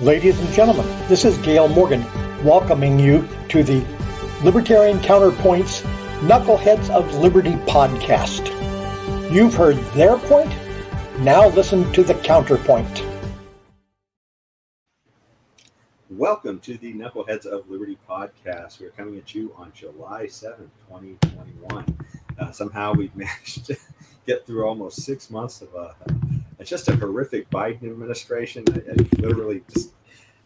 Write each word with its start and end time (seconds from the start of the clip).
Ladies 0.00 0.38
and 0.38 0.48
gentlemen, 0.50 0.86
this 1.08 1.24
is 1.24 1.36
Gail 1.38 1.66
Morgan 1.66 2.04
welcoming 2.44 3.00
you 3.00 3.28
to 3.48 3.64
the 3.64 3.84
Libertarian 4.44 5.00
Counterpoints 5.00 5.82
Knuckleheads 6.20 6.88
of 6.88 7.12
Liberty 7.16 7.54
podcast. 7.66 8.46
You've 9.32 9.54
heard 9.54 9.76
their 9.94 10.16
point, 10.16 10.54
now 11.18 11.48
listen 11.48 11.92
to 11.94 12.04
the 12.04 12.14
counterpoint. 12.14 13.04
Welcome 16.08 16.60
to 16.60 16.78
the 16.78 16.94
Knuckleheads 16.94 17.46
of 17.46 17.68
Liberty 17.68 17.98
podcast. 18.08 18.80
We're 18.80 18.90
coming 18.90 19.18
at 19.18 19.34
you 19.34 19.52
on 19.56 19.72
July 19.74 20.26
7th, 20.26 20.70
2021. 20.88 21.98
Uh, 22.38 22.52
somehow 22.52 22.92
we've 22.92 23.16
managed 23.16 23.66
to 23.66 23.76
get 24.28 24.46
through 24.46 24.64
almost 24.64 25.02
six 25.02 25.28
months 25.28 25.60
of 25.60 25.74
a, 25.74 25.96
a 26.60 26.64
just 26.64 26.88
a 26.88 26.96
horrific 26.96 27.48
Biden 27.50 27.84
administration. 27.84 28.64
I, 28.68 28.92
I 28.92 29.20
literally 29.20 29.62
just 29.72 29.92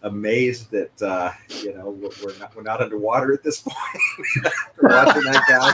amazed 0.02 0.70
that 0.70 1.02
uh, 1.02 1.32
you 1.62 1.74
know 1.74 1.90
we're 1.90 2.38
not 2.38 2.54
we're 2.54 2.62
not 2.62 2.80
underwater 2.80 3.32
at 3.32 3.42
this 3.42 3.60
point 3.62 3.76
after 4.46 4.82
watching 4.82 5.22
that 5.24 5.44
guy. 5.48 5.72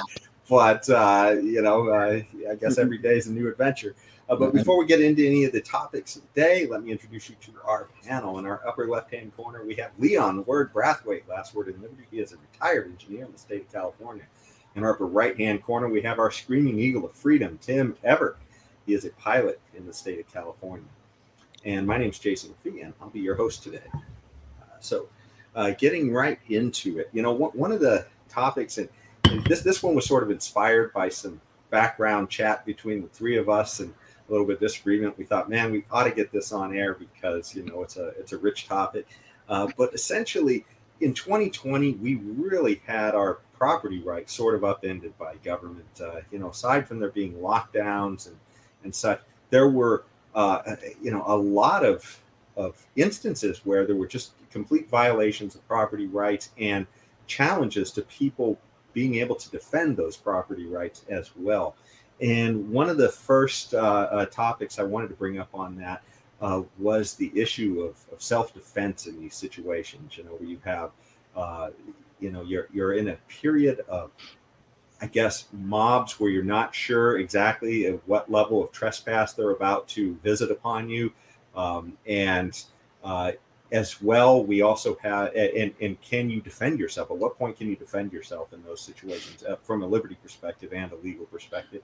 But 0.48 0.88
uh, 0.88 1.36
you 1.42 1.62
know, 1.62 1.88
uh, 1.88 2.22
I 2.50 2.54
guess 2.54 2.78
every 2.78 2.98
day 2.98 3.16
is 3.16 3.26
a 3.26 3.32
new 3.32 3.48
adventure. 3.48 3.94
Uh, 4.28 4.36
but 4.36 4.52
before 4.52 4.78
we 4.78 4.84
get 4.84 5.00
into 5.00 5.26
any 5.26 5.44
of 5.44 5.52
the 5.52 5.60
topics 5.60 6.16
of 6.16 6.22
the 6.22 6.40
day, 6.40 6.66
let 6.66 6.82
me 6.82 6.92
introduce 6.92 7.30
you 7.30 7.36
to 7.40 7.52
our 7.64 7.88
panel. 8.04 8.38
In 8.38 8.44
our 8.44 8.60
upper 8.66 8.86
left-hand 8.86 9.34
corner, 9.34 9.64
we 9.64 9.74
have 9.76 9.90
Leon 9.98 10.44
Word 10.44 10.72
Brathwaite, 10.74 11.26
last 11.26 11.54
word 11.54 11.68
in 11.68 11.80
Liberty. 11.80 12.02
He 12.10 12.20
is 12.20 12.32
a 12.32 12.36
retired 12.52 12.90
engineer 12.90 13.24
in 13.24 13.32
the 13.32 13.38
state 13.38 13.62
of 13.62 13.72
California. 13.72 14.24
In 14.74 14.84
our 14.84 14.92
upper 14.92 15.06
right-hand 15.06 15.62
corner, 15.62 15.88
we 15.88 16.02
have 16.02 16.18
our 16.18 16.30
screaming 16.30 16.78
eagle 16.78 17.06
of 17.06 17.12
freedom, 17.12 17.58
Tim 17.62 17.96
Everett. 18.04 18.36
He 18.84 18.92
is 18.92 19.06
a 19.06 19.10
pilot 19.10 19.60
in 19.74 19.86
the 19.86 19.94
state 19.94 20.20
of 20.20 20.30
California. 20.30 20.84
And 21.64 21.86
my 21.86 21.96
name 21.96 22.10
is 22.10 22.18
Jason 22.18 22.54
Fee, 22.62 22.82
and 22.82 22.92
I'll 23.00 23.08
be 23.08 23.20
your 23.20 23.34
host 23.34 23.62
today. 23.62 23.80
So, 24.84 25.08
uh, 25.54 25.70
getting 25.72 26.12
right 26.12 26.38
into 26.48 26.98
it, 26.98 27.10
you 27.12 27.22
know, 27.22 27.32
one, 27.32 27.72
of 27.72 27.80
the 27.80 28.06
topics, 28.28 28.78
and, 28.78 28.88
this 29.46 29.60
this 29.60 29.82
one 29.82 29.94
was 29.94 30.06
sort 30.06 30.22
of 30.22 30.30
inspired 30.30 30.92
by 30.92 31.08
some 31.10 31.40
background 31.70 32.30
chat 32.30 32.64
between 32.64 33.02
the 33.02 33.08
three 33.08 33.36
of 33.36 33.48
us, 33.48 33.80
and 33.80 33.92
a 34.28 34.32
little 34.32 34.46
bit 34.46 34.54
of 34.54 34.60
disagreement. 34.60 35.18
We 35.18 35.24
thought, 35.24 35.50
man, 35.50 35.72
we 35.72 35.84
ought 35.90 36.04
to 36.04 36.10
get 36.10 36.32
this 36.32 36.52
on 36.52 36.74
air 36.74 36.94
because 36.94 37.54
you 37.54 37.64
know 37.64 37.82
it's 37.82 37.96
a 37.96 38.08
it's 38.18 38.32
a 38.32 38.38
rich 38.38 38.66
topic. 38.66 39.06
Uh, 39.48 39.68
but 39.76 39.92
essentially, 39.94 40.64
in 41.00 41.14
2020, 41.14 41.92
we 41.94 42.16
really 42.16 42.80
had 42.86 43.14
our 43.14 43.38
property 43.56 44.00
rights 44.00 44.32
sort 44.32 44.54
of 44.54 44.64
upended 44.64 45.16
by 45.18 45.34
government. 45.42 46.00
Uh, 46.00 46.20
you 46.30 46.38
know, 46.38 46.50
aside 46.50 46.86
from 46.86 47.00
there 47.00 47.10
being 47.10 47.34
lockdowns 47.34 48.26
and 48.26 48.36
and 48.84 48.94
such, 48.94 49.20
there 49.50 49.68
were 49.68 50.04
uh, 50.34 50.76
you 51.02 51.10
know 51.10 51.24
a 51.26 51.36
lot 51.36 51.84
of 51.84 52.20
of 52.56 52.86
instances 52.96 53.64
where 53.64 53.86
there 53.86 53.96
were 53.96 54.06
just 54.06 54.32
complete 54.50 54.88
violations 54.88 55.54
of 55.54 55.66
property 55.68 56.06
rights 56.06 56.50
and 56.58 56.86
challenges 57.26 57.92
to 57.92 58.02
people 58.02 58.58
being 58.92 59.16
able 59.16 59.36
to 59.36 59.50
defend 59.50 59.96
those 59.96 60.16
property 60.16 60.66
rights 60.66 61.04
as 61.08 61.30
well. 61.36 61.76
And 62.20 62.68
one 62.70 62.88
of 62.88 62.96
the 62.96 63.08
first 63.08 63.74
uh, 63.74 63.78
uh, 64.10 64.26
topics 64.26 64.78
I 64.78 64.82
wanted 64.82 65.08
to 65.08 65.14
bring 65.14 65.38
up 65.38 65.50
on 65.54 65.76
that 65.76 66.02
uh, 66.40 66.62
was 66.78 67.14
the 67.14 67.30
issue 67.34 67.82
of, 67.82 67.96
of 68.12 68.22
self-defense 68.22 69.06
in 69.06 69.20
these 69.20 69.34
situations. 69.34 70.16
You 70.16 70.24
know, 70.24 70.30
where 70.30 70.48
you 70.48 70.58
have, 70.64 70.90
uh, 71.36 71.70
you 72.18 72.30
know, 72.32 72.42
you're 72.42 72.68
you're 72.72 72.94
in 72.94 73.08
a 73.08 73.16
period 73.28 73.80
of, 73.88 74.10
I 75.00 75.06
guess, 75.06 75.46
mobs 75.52 76.18
where 76.18 76.30
you're 76.30 76.42
not 76.42 76.74
sure 76.74 77.18
exactly 77.18 77.86
at 77.86 78.00
what 78.08 78.30
level 78.30 78.64
of 78.64 78.72
trespass 78.72 79.34
they're 79.34 79.50
about 79.50 79.86
to 79.88 80.16
visit 80.24 80.50
upon 80.50 80.88
you, 80.88 81.12
um, 81.54 81.96
and 82.06 82.60
uh, 83.04 83.32
as 83.70 84.00
well, 84.00 84.44
we 84.44 84.62
also 84.62 84.96
have, 85.02 85.34
and, 85.34 85.74
and 85.80 86.00
can 86.00 86.30
you 86.30 86.40
defend 86.40 86.78
yourself? 86.78 87.10
At 87.10 87.18
what 87.18 87.38
point 87.38 87.58
can 87.58 87.68
you 87.68 87.76
defend 87.76 88.12
yourself 88.12 88.52
in 88.52 88.62
those 88.64 88.80
situations 88.80 89.44
uh, 89.44 89.56
from 89.62 89.82
a 89.82 89.86
liberty 89.86 90.16
perspective 90.22 90.72
and 90.72 90.90
a 90.92 90.96
legal 90.96 91.26
perspective? 91.26 91.82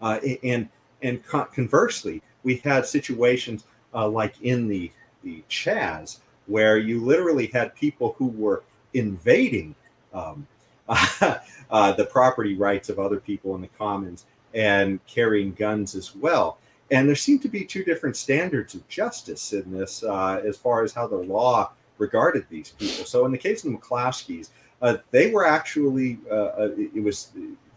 Uh, 0.00 0.20
and 0.42 0.68
and 1.02 1.22
conversely, 1.24 2.22
we've 2.42 2.62
had 2.62 2.86
situations 2.86 3.64
uh, 3.94 4.08
like 4.08 4.40
in 4.42 4.68
the 4.68 4.90
the 5.22 5.42
Chaz 5.48 6.18
where 6.46 6.76
you 6.76 7.02
literally 7.02 7.46
had 7.46 7.74
people 7.74 8.14
who 8.18 8.26
were 8.26 8.62
invading 8.92 9.74
um, 10.12 10.46
uh, 10.88 11.92
the 11.92 12.06
property 12.10 12.54
rights 12.54 12.88
of 12.88 12.98
other 12.98 13.18
people 13.18 13.54
in 13.54 13.62
the 13.62 13.68
commons 13.78 14.26
and 14.52 15.04
carrying 15.06 15.52
guns 15.52 15.94
as 15.94 16.14
well. 16.14 16.58
And 16.94 17.08
there 17.08 17.16
seemed 17.16 17.42
to 17.42 17.48
be 17.48 17.64
two 17.64 17.82
different 17.82 18.16
standards 18.16 18.74
of 18.74 18.86
justice 18.86 19.52
in 19.52 19.68
this 19.72 20.04
uh, 20.04 20.40
as 20.46 20.56
far 20.56 20.84
as 20.84 20.92
how 20.92 21.08
the 21.08 21.16
law 21.16 21.72
regarded 21.98 22.46
these 22.48 22.70
people. 22.70 23.04
So 23.04 23.26
in 23.26 23.32
the 23.32 23.38
case 23.38 23.64
of 23.64 23.72
the 23.72 23.78
McCloskeys, 23.78 24.50
uh, 24.80 24.98
they 25.10 25.32
were 25.32 25.44
actually, 25.44 26.18
uh, 26.30 26.34
uh 26.34 26.70
it 26.76 27.02
was 27.02 27.32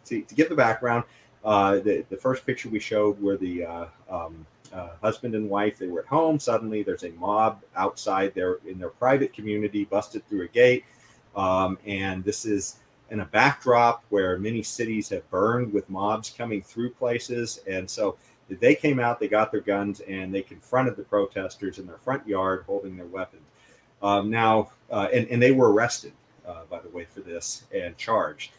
to, 0.06 0.22
to, 0.22 0.36
give 0.36 0.50
the 0.50 0.56
background, 0.56 1.04
uh, 1.44 1.80
the, 1.80 2.06
the 2.12 2.18
first 2.18 2.46
picture 2.46 2.70
we 2.70 2.80
showed 2.80 3.20
were 3.20 3.38
the 3.38 3.66
uh, 3.66 3.86
um, 4.08 4.46
husband 5.02 5.34
and 5.34 5.50
wife. 5.50 5.80
They 5.80 5.88
were 5.88 6.02
at 6.02 6.06
home. 6.06 6.38
Suddenly 6.38 6.84
there's 6.84 7.04
a 7.04 7.12
mob 7.12 7.64
outside 7.76 8.36
their, 8.36 8.60
in 8.68 8.78
their 8.78 8.90
private 8.90 9.34
community, 9.34 9.86
busted 9.86 10.30
through 10.30 10.44
a 10.44 10.48
gate. 10.48 10.86
Um, 11.36 11.80
and 11.88 12.24
this 12.24 12.46
is 12.46 12.78
in 13.10 13.22
a 13.22 13.26
backdrop 13.26 14.04
where 14.10 14.38
many 14.38 14.62
cities 14.62 15.10
have 15.10 15.28
burned 15.32 15.74
with 15.74 15.90
mobs 15.90 16.30
coming 16.30 16.62
through 16.62 16.92
places. 16.92 17.62
And 17.68 17.90
so 17.90 18.18
they 18.50 18.76
came 18.76 19.00
out, 19.00 19.20
they 19.20 19.28
got 19.28 19.52
their 19.52 19.62
guns, 19.62 20.00
and 20.02 20.34
they 20.34 20.42
confronted 20.42 20.96
the 20.96 21.04
protesters 21.04 21.80
in 21.80 21.86
their 21.86 21.98
front 21.98 22.26
yard 22.28 22.64
holding 22.66 22.96
their 22.96 23.06
weapons. 23.06 23.44
Um, 24.02 24.30
now, 24.30 24.72
uh, 24.92 25.08
and, 25.14 25.28
and 25.28 25.42
they 25.42 25.52
were 25.52 25.72
arrested, 25.72 26.14
uh, 26.48 26.62
by 26.70 26.80
the 26.80 26.90
way, 26.90 27.06
for 27.06 27.22
this 27.22 27.64
and 27.74 27.98
charged. 27.98 28.52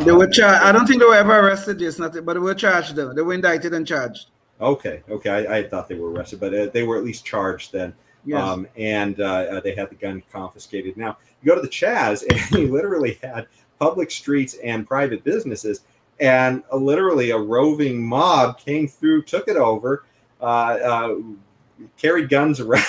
they 0.00 0.12
were 0.12 0.26
charged. 0.26 0.64
I 0.64 0.72
don't 0.72 0.86
think 0.86 1.00
they 1.00 1.06
were 1.06 1.14
ever 1.14 1.38
arrested, 1.38 1.78
just 1.78 1.98
nothing, 1.98 2.24
but 2.24 2.34
they 2.34 2.40
were 2.40 2.54
charged 2.54 2.96
though. 2.96 3.12
They 3.12 3.22
were 3.22 3.34
indicted 3.34 3.74
and 3.74 3.86
charged. 3.86 4.26
Okay, 4.60 5.02
okay. 5.08 5.46
I, 5.46 5.58
I 5.58 5.68
thought 5.68 5.88
they 5.88 5.94
were 5.94 6.10
arrested, 6.10 6.40
but 6.40 6.52
uh, 6.52 6.66
they 6.66 6.82
were 6.82 6.96
at 6.96 7.04
least 7.04 7.24
charged 7.24 7.72
then. 7.72 7.94
Yes. 8.24 8.42
Um, 8.42 8.66
and 8.76 9.20
uh, 9.20 9.24
uh, 9.24 9.60
they 9.60 9.74
had 9.74 9.90
the 9.90 9.94
gun 9.94 10.22
confiscated. 10.32 10.96
Now, 10.96 11.16
you 11.40 11.48
go 11.48 11.54
to 11.54 11.60
the 11.60 11.68
Chaz, 11.68 12.24
and 12.52 12.60
you 12.60 12.72
literally 12.72 13.18
had 13.22 13.46
public 13.78 14.10
streets 14.10 14.56
and 14.64 14.86
private 14.86 15.22
businesses 15.22 15.82
and 16.20 16.62
a, 16.70 16.76
literally 16.76 17.30
a 17.30 17.38
roving 17.38 18.02
mob 18.02 18.58
came 18.58 18.88
through, 18.88 19.22
took 19.22 19.48
it 19.48 19.56
over, 19.56 20.04
uh, 20.40 20.44
uh, 20.44 21.14
carried 21.96 22.28
guns 22.28 22.60
around, 22.60 22.84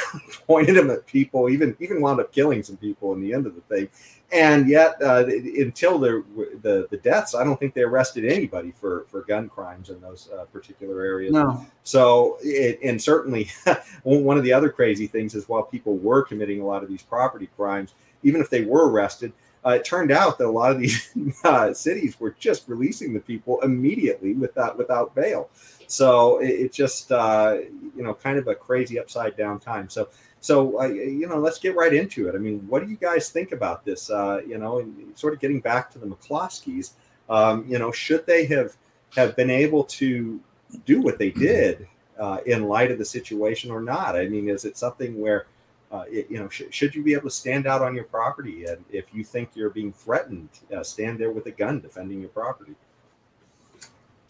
pointed 0.47 0.75
them 0.75 0.90
at 0.90 1.06
people, 1.06 1.50
even 1.50 1.75
even 1.79 2.01
wound 2.01 2.19
up 2.19 2.31
killing 2.31 2.63
some 2.63 2.78
people 2.78 3.13
in 3.13 3.22
the 3.22 3.34
end 3.34 3.45
of 3.45 3.56
the 3.56 3.62
thing. 3.62 3.90
And 4.31 4.69
yet, 4.69 4.95
uh, 5.01 5.25
until 5.25 5.97
the, 5.97 6.23
the, 6.62 6.88
the 6.91 6.97
deaths, 6.97 7.34
I 7.34 7.44
don't 7.44 7.59
think 7.59 7.73
they 7.73 7.81
arrested 7.81 8.25
anybody 8.25 8.72
for 8.72 9.06
for 9.09 9.23
gun 9.23 9.50
crimes 9.50 9.90
in 9.90 10.00
those 10.01 10.29
uh, 10.31 10.46
particular 10.46 11.01
areas. 11.03 11.34
No. 11.34 11.66
So, 11.84 12.38
it, 12.41 12.79
and 12.84 13.01
certainly, 13.01 13.50
one 14.03 14.38
of 14.38 14.44
the 14.44 14.53
other 14.53 14.69
crazy 14.69 15.07
things 15.07 15.34
is 15.34 15.50
while 15.50 15.63
people 15.63 15.97
were 15.97 16.22
committing 16.22 16.61
a 16.61 16.66
lot 16.66 16.84
of 16.84 16.90
these 16.90 17.01
property 17.01 17.50
crimes, 17.56 17.96
even 18.22 18.40
if 18.40 18.50
they 18.51 18.63
were 18.63 18.90
arrested, 18.90 19.34
uh, 19.66 19.72
it 19.72 19.84
turned 19.84 20.12
out 20.12 20.38
that 20.38 20.47
a 20.47 20.52
lot 20.52 20.72
of 20.72 20.80
these 20.80 21.14
uh, 21.44 21.74
cities 21.74 22.20
were 22.20 22.36
just 22.40 22.68
releasing 22.68 23.14
the 23.14 23.20
people 23.20 23.59
immediately 23.62 24.34
without 24.34 24.78
without 24.78 25.14
bail. 25.16 25.50
So 25.88 26.40
it, 26.40 26.50
it 26.50 26.74
just 26.74 27.12
uh, 27.12 27.58
you 27.96 28.03
know 28.03 28.14
kind 28.14 28.38
of 28.38 28.47
a 28.47 28.56
crazy 28.56 29.00
upside 29.00 29.36
down 29.36 29.59
time. 29.59 29.90
So 29.90 30.09
so 30.40 30.80
uh, 30.81 30.88
you 30.88 31.28
know 31.28 31.38
let's 31.38 31.59
get 31.59 31.75
right 31.75 31.94
into 31.94 32.30
it. 32.30 32.36
I 32.36 32.38
mean, 32.38 32.66
what 32.68 32.84
do 32.84 32.90
you 32.90 32.97
guys 32.97 33.30
think 33.30 33.52
about 33.52 33.84
this? 33.84 34.09
Uh, 34.09 34.42
you 34.47 34.58
know, 34.58 34.80
and 34.80 35.18
sort 35.18 35.34
of 35.34 35.40
getting 35.40 35.59
back 35.59 35.91
to 35.91 36.00
the 36.00 36.06
McCloskeys. 36.06 36.91
Um, 37.30 37.66
you 37.68 37.78
know, 37.78 37.91
should 37.91 38.26
they 38.26 38.46
have 38.46 38.76
have 39.16 39.36
been 39.36 39.50
able 39.50 39.84
to 39.84 40.40
do 40.86 41.02
what 41.02 41.18
they 41.18 41.31
did 41.31 41.88
uh, 42.20 42.40
in 42.46 42.68
light 42.68 42.91
of 42.91 42.97
the 42.97 43.06
situation 43.06 43.72
or 43.72 43.81
not? 43.81 44.16
I 44.16 44.28
mean, 44.28 44.50
is 44.50 44.66
it 44.66 44.78
something 44.78 45.20
where 45.20 45.47
uh, 45.91 46.03
it, 46.08 46.30
you 46.30 46.40
know, 46.40 46.50
sh- 46.50 46.64
should 46.70 46.94
you 46.94 47.03
be 47.03 47.14
able 47.14 47.24
to 47.24 47.36
stand 47.36 47.68
out 47.68 47.82
on 47.82 47.96
your 47.96 48.03
property? 48.06 48.66
And 48.66 48.84
if 48.91 49.06
you 49.14 49.24
think 49.24 49.50
you're 49.56 49.70
being 49.70 49.91
threatened, 49.91 50.50
uh, 50.76 50.84
stand 50.84 51.20
there 51.20 51.32
with 51.32 51.46
a 51.47 51.52
gun 51.52 51.80
defending 51.80 52.20
your 52.20 52.30
property. 52.30 52.76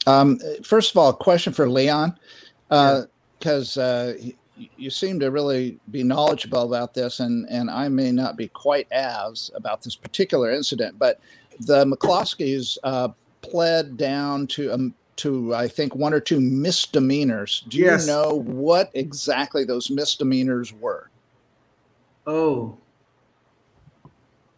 Um, 0.07 0.39
first 0.63 0.91
of 0.91 0.97
all, 0.97 1.09
a 1.09 1.13
question 1.13 1.53
for 1.53 1.69
Leon, 1.69 2.17
because 2.69 3.77
uh. 3.77 4.15
Uh, 4.19 4.29
you 4.75 4.89
seem 4.89 5.19
to 5.19 5.31
really 5.31 5.79
be 5.91 6.03
knowledgeable 6.03 6.63
about 6.63 6.93
this, 6.93 7.21
and, 7.21 7.47
and 7.49 7.71
I 7.71 7.87
may 7.87 8.11
not 8.11 8.35
be 8.35 8.49
quite 8.49 8.91
as 8.91 9.49
about 9.55 9.81
this 9.81 9.95
particular 9.95 10.51
incident, 10.51 10.99
but 10.99 11.19
the 11.61 11.85
McCloskeys 11.85 12.77
uh, 12.83 13.09
pled 13.41 13.95
down 13.97 14.47
to 14.47 14.73
um, 14.73 14.93
to 15.17 15.53
I 15.53 15.67
think 15.67 15.95
one 15.95 16.13
or 16.13 16.19
two 16.19 16.39
misdemeanors. 16.39 17.63
Do 17.67 17.77
yes. 17.77 18.05
you 18.05 18.11
know 18.11 18.41
what 18.45 18.89
exactly 18.93 19.65
those 19.65 19.89
misdemeanors 19.89 20.73
were? 20.73 21.09
Oh. 22.27 22.77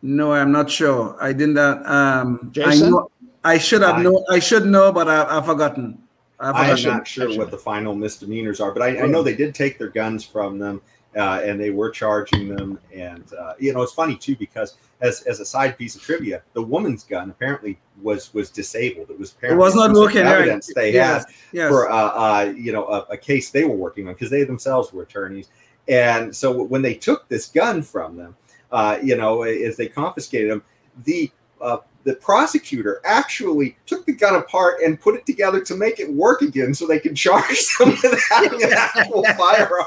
No, 0.01 0.33
I'm 0.33 0.51
not 0.51 0.69
sure. 0.69 1.15
I 1.21 1.31
didn't. 1.31 1.57
Uh, 1.57 1.81
um, 1.85 2.49
Jason? 2.51 2.87
I, 2.87 2.89
know, 2.89 3.11
I 3.43 3.57
should 3.57 3.81
have 3.81 4.01
know. 4.01 4.25
I 4.29 4.39
should 4.39 4.65
know, 4.65 4.91
but 4.91 5.07
I, 5.07 5.35
have 5.35 5.45
forgotten. 5.45 6.01
I've 6.39 6.55
forgotten. 6.55 6.89
I'm 6.91 6.97
not 6.97 7.07
sure 7.07 7.37
what 7.37 7.51
the 7.51 7.57
final 7.57 7.95
misdemeanors 7.95 8.59
are, 8.59 8.71
but 8.71 8.81
I, 8.81 9.03
I, 9.03 9.05
know 9.05 9.21
they 9.21 9.35
did 9.35 9.53
take 9.53 9.77
their 9.77 9.89
guns 9.89 10.25
from 10.25 10.57
them, 10.57 10.81
uh, 11.15 11.41
and 11.43 11.59
they 11.59 11.69
were 11.69 11.91
charging 11.91 12.49
them. 12.55 12.79
And 12.93 13.31
uh, 13.39 13.53
you 13.59 13.73
know, 13.73 13.83
it's 13.83 13.93
funny 13.93 14.15
too 14.15 14.35
because 14.35 14.77
as 15.01 15.21
as 15.23 15.39
a 15.39 15.45
side 15.45 15.77
piece 15.77 15.95
of 15.95 16.01
trivia, 16.01 16.41
the 16.53 16.63
woman's 16.63 17.03
gun 17.03 17.29
apparently 17.29 17.77
was 18.01 18.33
was 18.33 18.49
disabled. 18.49 19.11
It 19.11 19.19
was 19.19 19.33
apparently 19.33 19.63
It 19.63 19.65
was 19.65 19.75
not 19.75 19.93
working. 19.93 20.21
evidence 20.21 20.69
right. 20.69 20.81
they 20.81 20.93
yes. 20.93 21.25
had 21.25 21.33
Yes. 21.51 21.69
for 21.69 21.91
uh, 21.91 21.95
uh, 21.95 22.53
you 22.57 22.71
know 22.71 22.85
a, 22.87 23.01
a 23.11 23.17
case 23.17 23.51
they 23.51 23.65
were 23.65 23.75
working 23.75 24.07
on 24.07 24.13
because 24.15 24.31
they 24.31 24.43
themselves 24.43 24.91
were 24.91 25.03
attorneys. 25.03 25.49
And 25.87 26.35
so 26.35 26.63
when 26.63 26.81
they 26.81 26.93
took 26.93 27.27
this 27.27 27.47
gun 27.47 27.81
from 27.81 28.17
them, 28.17 28.35
uh, 28.71 28.97
you 29.01 29.15
know, 29.17 29.43
as 29.43 29.77
they 29.77 29.87
confiscated 29.87 30.51
them, 30.51 30.63
the 31.03 31.31
uh, 31.59 31.77
the 32.03 32.15
prosecutor 32.15 32.99
actually 33.05 33.77
took 33.85 34.05
the 34.05 34.13
gun 34.13 34.35
apart 34.35 34.81
and 34.83 34.99
put 34.99 35.15
it 35.15 35.25
together 35.25 35.61
to 35.61 35.75
make 35.75 35.99
it 35.99 36.11
work 36.11 36.41
again, 36.41 36.73
so 36.73 36.87
they 36.87 36.99
could 36.99 37.15
charge 37.15 37.65
them 37.79 37.89
with 38.03 38.21
having 38.29 38.63
an 38.63 38.73
actual 38.73 39.23
firearm. 39.37 39.85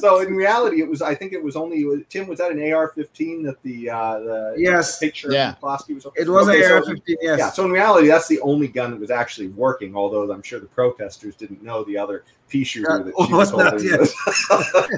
So 0.00 0.20
in 0.20 0.34
reality, 0.34 0.80
it 0.80 0.88
was 0.88 1.02
I 1.02 1.14
think 1.14 1.32
it 1.32 1.42
was 1.42 1.56
only 1.56 2.04
Tim 2.08 2.26
was 2.26 2.38
that 2.38 2.50
an 2.52 2.58
AR-15 2.72 3.44
that 3.44 3.62
the 3.62 3.90
uh, 3.90 4.18
the 4.20 4.54
Yes. 4.58 4.98
picture 4.98 5.32
Yeah. 5.32 5.50
of 5.52 5.60
McCloskey 5.60 5.94
was. 5.94 6.06
It 6.16 6.28
was 6.28 6.48
Okay, 6.48 6.62
an 6.62 6.68
so- 6.68 6.74
AR-15. 6.90 7.16
Yes. 7.20 7.38
yeah, 7.38 7.50
so 7.50 7.64
in 7.64 7.70
reality, 7.72 8.08
that's 8.08 8.28
the 8.28 8.40
only 8.40 8.68
gun 8.68 8.90
that 8.92 9.00
was 9.00 9.10
actually 9.10 9.48
working. 9.48 9.94
Although 9.96 10.30
I'm 10.32 10.42
sure 10.42 10.60
the 10.60 10.66
protesters 10.66 11.34
didn't 11.36 11.62
know 11.62 11.84
the 11.84 11.96
other 11.98 12.24
pea 12.48 12.64
shooter 12.64 12.90
Uh, 12.90 12.98
that 13.02 13.14
she 13.26 13.32
was 13.32 13.52
was 13.52 13.52
not, 13.52 13.70
holding. 13.72 13.88
yes. 13.88 14.14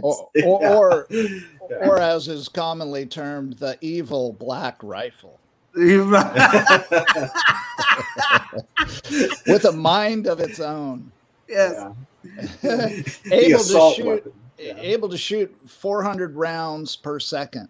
or, 0.03 0.31
or, 0.45 0.67
or, 0.77 1.07
Yeah. 1.11 1.89
or 1.89 1.99
as 1.99 2.29
is 2.29 2.49
commonly 2.49 3.07
termed, 3.07 3.55
the 3.55 3.77
evil 3.81 4.33
black 4.33 4.77
rifle 4.83 5.40
with 9.47 9.65
a 9.65 9.73
mind 9.73 10.27
of 10.27 10.41
its 10.41 10.61
own, 10.61 11.11
yes. 11.49 11.75
Yeah. 12.63 12.63
Able 13.33 13.65
to 13.65 13.93
shoot. 13.97 14.35
Yeah. 14.59 14.75
able 14.79 15.09
to 15.09 15.17
shoot 15.17 15.57
400 15.67 16.37
rounds 16.37 16.95
per 16.95 17.19
second. 17.19 17.69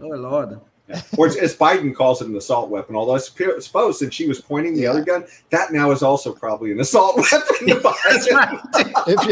Oh 0.00 0.08
Lord. 0.08 0.58
Yeah. 0.88 1.00
Or 1.18 1.26
as- 1.26 1.36
as 1.36 1.54
Biden 1.56 1.94
calls 1.94 2.22
it, 2.22 2.28
an 2.28 2.36
assault 2.36 2.70
weapon. 2.70 2.96
Although 2.96 3.14
I 3.14 3.18
sup- 3.18 3.60
suppose 3.62 3.98
since 3.98 4.14
she 4.14 4.26
was 4.26 4.40
pointing 4.40 4.74
the 4.74 4.82
Yeah. 4.82 4.90
other 4.90 5.04
gun, 5.04 5.24
that 5.50 5.72
now 5.72 5.90
is 5.90 6.02
also 6.02 6.32
probably 6.32 6.72
an 6.72 6.80
assault 6.80 7.16
weapon. 7.32 7.40
to 7.68 7.74
That's 7.74 8.28
Biden. 8.28 8.36
right. 8.36 8.58
If 9.06 9.26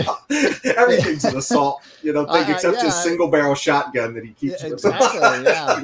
you, 0.65 0.73
Everything's 0.77 1.25
an 1.25 1.37
assault, 1.39 1.81
you 2.03 2.13
know, 2.13 2.25
thing 2.27 2.45
Uh, 2.45 2.49
uh, 2.49 2.53
except 2.53 2.77
yeah. 2.79 2.85
his 2.85 2.95
single 2.95 3.29
barrel 3.29 3.55
shotgun 3.55 4.13
that 4.15 4.25
he 4.25 4.33
keeps. 4.33 4.63
with 4.63 4.73
exactly. 4.75 5.21
Yeah. 5.45 5.83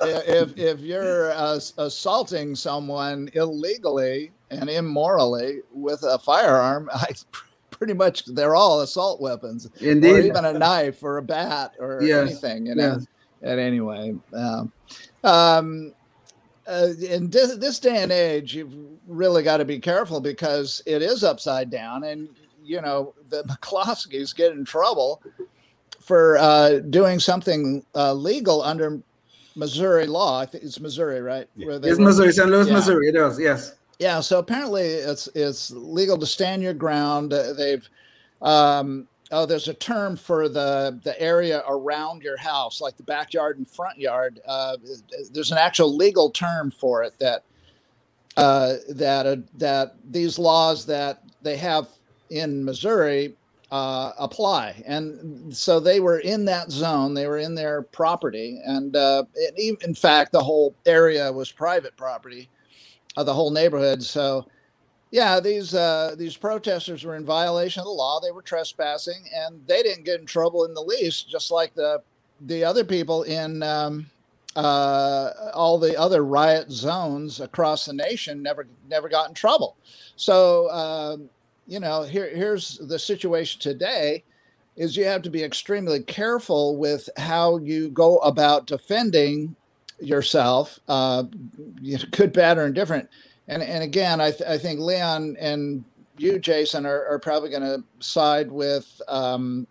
If 0.00 0.56
if 0.58 0.80
you're 0.80 1.30
uh, 1.32 1.58
assaulting 1.78 2.54
someone 2.54 3.28
illegally 3.34 4.32
and 4.50 4.68
immorally 4.68 5.60
with 5.72 6.02
a 6.02 6.18
firearm, 6.18 6.88
I 6.94 7.08
pretty 7.70 7.94
much 7.94 8.24
they're 8.26 8.54
all 8.54 8.80
assault 8.80 9.20
weapons, 9.20 9.68
or 9.80 10.20
even 10.20 10.44
a 10.44 10.52
knife 10.52 11.02
or 11.02 11.18
a 11.18 11.22
bat 11.22 11.72
or 11.78 12.02
Yes. 12.02 12.28
anything. 12.28 12.66
You 12.66 12.74
know. 12.74 12.98
And 13.42 13.60
anyway, 13.60 14.14
um, 14.34 14.72
um, 15.24 15.94
uh, 16.66 16.88
in 17.08 17.30
this, 17.30 17.56
this 17.56 17.78
day 17.78 18.02
and 18.02 18.10
age, 18.10 18.54
you've 18.54 18.74
really 19.06 19.42
got 19.42 19.58
to 19.58 19.64
be 19.64 19.78
careful 19.78 20.20
because 20.20 20.82
it 20.86 21.02
is 21.02 21.22
upside 21.22 21.70
down, 21.70 22.04
and 22.04 22.28
you 22.60 22.80
know 22.80 23.14
the 23.28 23.42
McCloskeys 23.48 24.34
get 24.34 24.52
in 24.52 24.64
trouble 24.64 25.22
for 26.00 26.38
uh, 26.38 26.80
doing 26.90 27.20
something 27.20 27.84
uh, 27.94 28.12
legal 28.12 28.62
under 28.62 29.00
Missouri 29.56 30.06
law. 30.06 30.38
I 30.40 30.46
think 30.46 30.64
it's 30.64 30.78
Missouri, 30.80 31.20
right? 31.20 31.48
Yeah. 31.56 31.66
Where 31.66 31.78
they 31.78 31.88
It's 31.90 31.98
were- 31.98 32.04
Missouri, 32.04 32.32
St. 32.32 32.48
Louis, 32.48 32.66
Yeah. 32.68 32.72
Missouri. 32.74 33.08
It 33.08 33.12
does. 33.12 33.40
Yes. 33.40 33.74
yeah, 33.98 34.20
so 34.20 34.38
apparently 34.38 34.82
it's 34.84 35.28
it's 35.34 35.70
legal 35.70 36.18
to 36.18 36.26
stand 36.26 36.62
your 36.62 36.74
ground. 36.74 37.32
Uh, 37.32 37.52
they've 37.54 37.88
um, 38.42 39.08
oh, 39.32 39.46
there's 39.46 39.68
a 39.68 39.74
term 39.74 40.16
for 40.16 40.48
the 40.48 40.98
the 41.02 41.18
area 41.20 41.62
around 41.66 42.22
your 42.22 42.36
house, 42.36 42.80
like 42.80 42.96
the 42.98 43.02
backyard 43.02 43.56
and 43.58 43.66
front 43.66 43.98
yard. 43.98 44.40
Uh, 44.46 44.76
there's 45.32 45.50
an 45.50 45.58
actual 45.58 45.94
legal 45.96 46.30
term 46.30 46.70
for 46.70 47.02
it 47.02 47.14
that 47.18 47.42
uh, 48.36 48.74
that 48.90 49.24
uh, 49.26 49.36
that 49.56 49.94
these 50.10 50.38
laws 50.38 50.84
that 50.86 51.22
they 51.42 51.56
have 51.56 51.88
in 52.28 52.62
Missouri 52.64 53.34
uh, 53.70 54.12
apply, 54.18 54.82
and 54.86 55.54
so 55.54 55.80
they 55.80 56.00
were 56.00 56.18
in 56.20 56.44
that 56.44 56.70
zone. 56.70 57.14
They 57.14 57.26
were 57.26 57.38
in 57.38 57.54
their 57.54 57.82
property, 57.82 58.60
and 58.64 58.94
uh, 58.94 59.24
it, 59.34 59.82
in 59.82 59.94
fact, 59.94 60.32
the 60.32 60.42
whole 60.42 60.74
area 60.86 61.32
was 61.32 61.50
private 61.50 61.96
property 61.96 62.48
of 63.16 63.26
the 63.26 63.34
whole 63.34 63.50
neighborhood. 63.50 64.02
So, 64.02 64.46
yeah, 65.10 65.40
these 65.40 65.74
uh, 65.74 66.14
these 66.16 66.36
protesters 66.36 67.04
were 67.04 67.16
in 67.16 67.24
violation 67.24 67.80
of 67.80 67.86
the 67.86 67.90
law. 67.90 68.20
They 68.20 68.30
were 68.30 68.42
trespassing, 68.42 69.24
and 69.34 69.60
they 69.66 69.82
didn't 69.82 70.04
get 70.04 70.20
in 70.20 70.26
trouble 70.26 70.64
in 70.64 70.74
the 70.74 70.82
least. 70.82 71.28
Just 71.28 71.50
like 71.50 71.74
the 71.74 72.02
the 72.42 72.62
other 72.62 72.84
people 72.84 73.24
in 73.24 73.62
um, 73.62 74.06
uh, 74.54 75.32
all 75.54 75.78
the 75.78 75.98
other 75.98 76.24
riot 76.24 76.70
zones 76.70 77.40
across 77.40 77.86
the 77.86 77.92
nation 77.92 78.42
never 78.42 78.66
never 78.88 79.08
got 79.08 79.28
in 79.28 79.34
trouble. 79.34 79.76
So, 80.16 80.70
um, 80.70 81.28
you 81.66 81.80
know, 81.80 82.02
here 82.02 82.28
here's 82.34 82.78
the 82.78 82.98
situation 82.98 83.60
today. 83.60 84.24
Is 84.76 84.96
you 84.96 85.04
have 85.06 85.22
to 85.22 85.30
be 85.30 85.42
extremely 85.42 86.00
careful 86.02 86.76
with 86.76 87.08
how 87.16 87.56
you 87.58 87.88
go 87.88 88.18
about 88.18 88.66
defending 88.66 89.56
yourself, 90.00 90.78
uh, 90.88 91.24
good, 92.10 92.32
bad, 92.32 92.58
or 92.58 92.66
indifferent. 92.66 93.08
And 93.48 93.62
and 93.62 93.82
again, 93.82 94.20
I, 94.20 94.30
th- 94.32 94.48
I 94.48 94.58
think 94.58 94.80
Leon 94.80 95.36
and 95.40 95.84
you, 96.18 96.38
Jason, 96.38 96.86
are, 96.86 97.06
are 97.06 97.18
probably 97.18 97.50
going 97.50 97.62
to 97.62 97.82
side 98.00 98.50
with 98.50 99.00
um, 99.08 99.66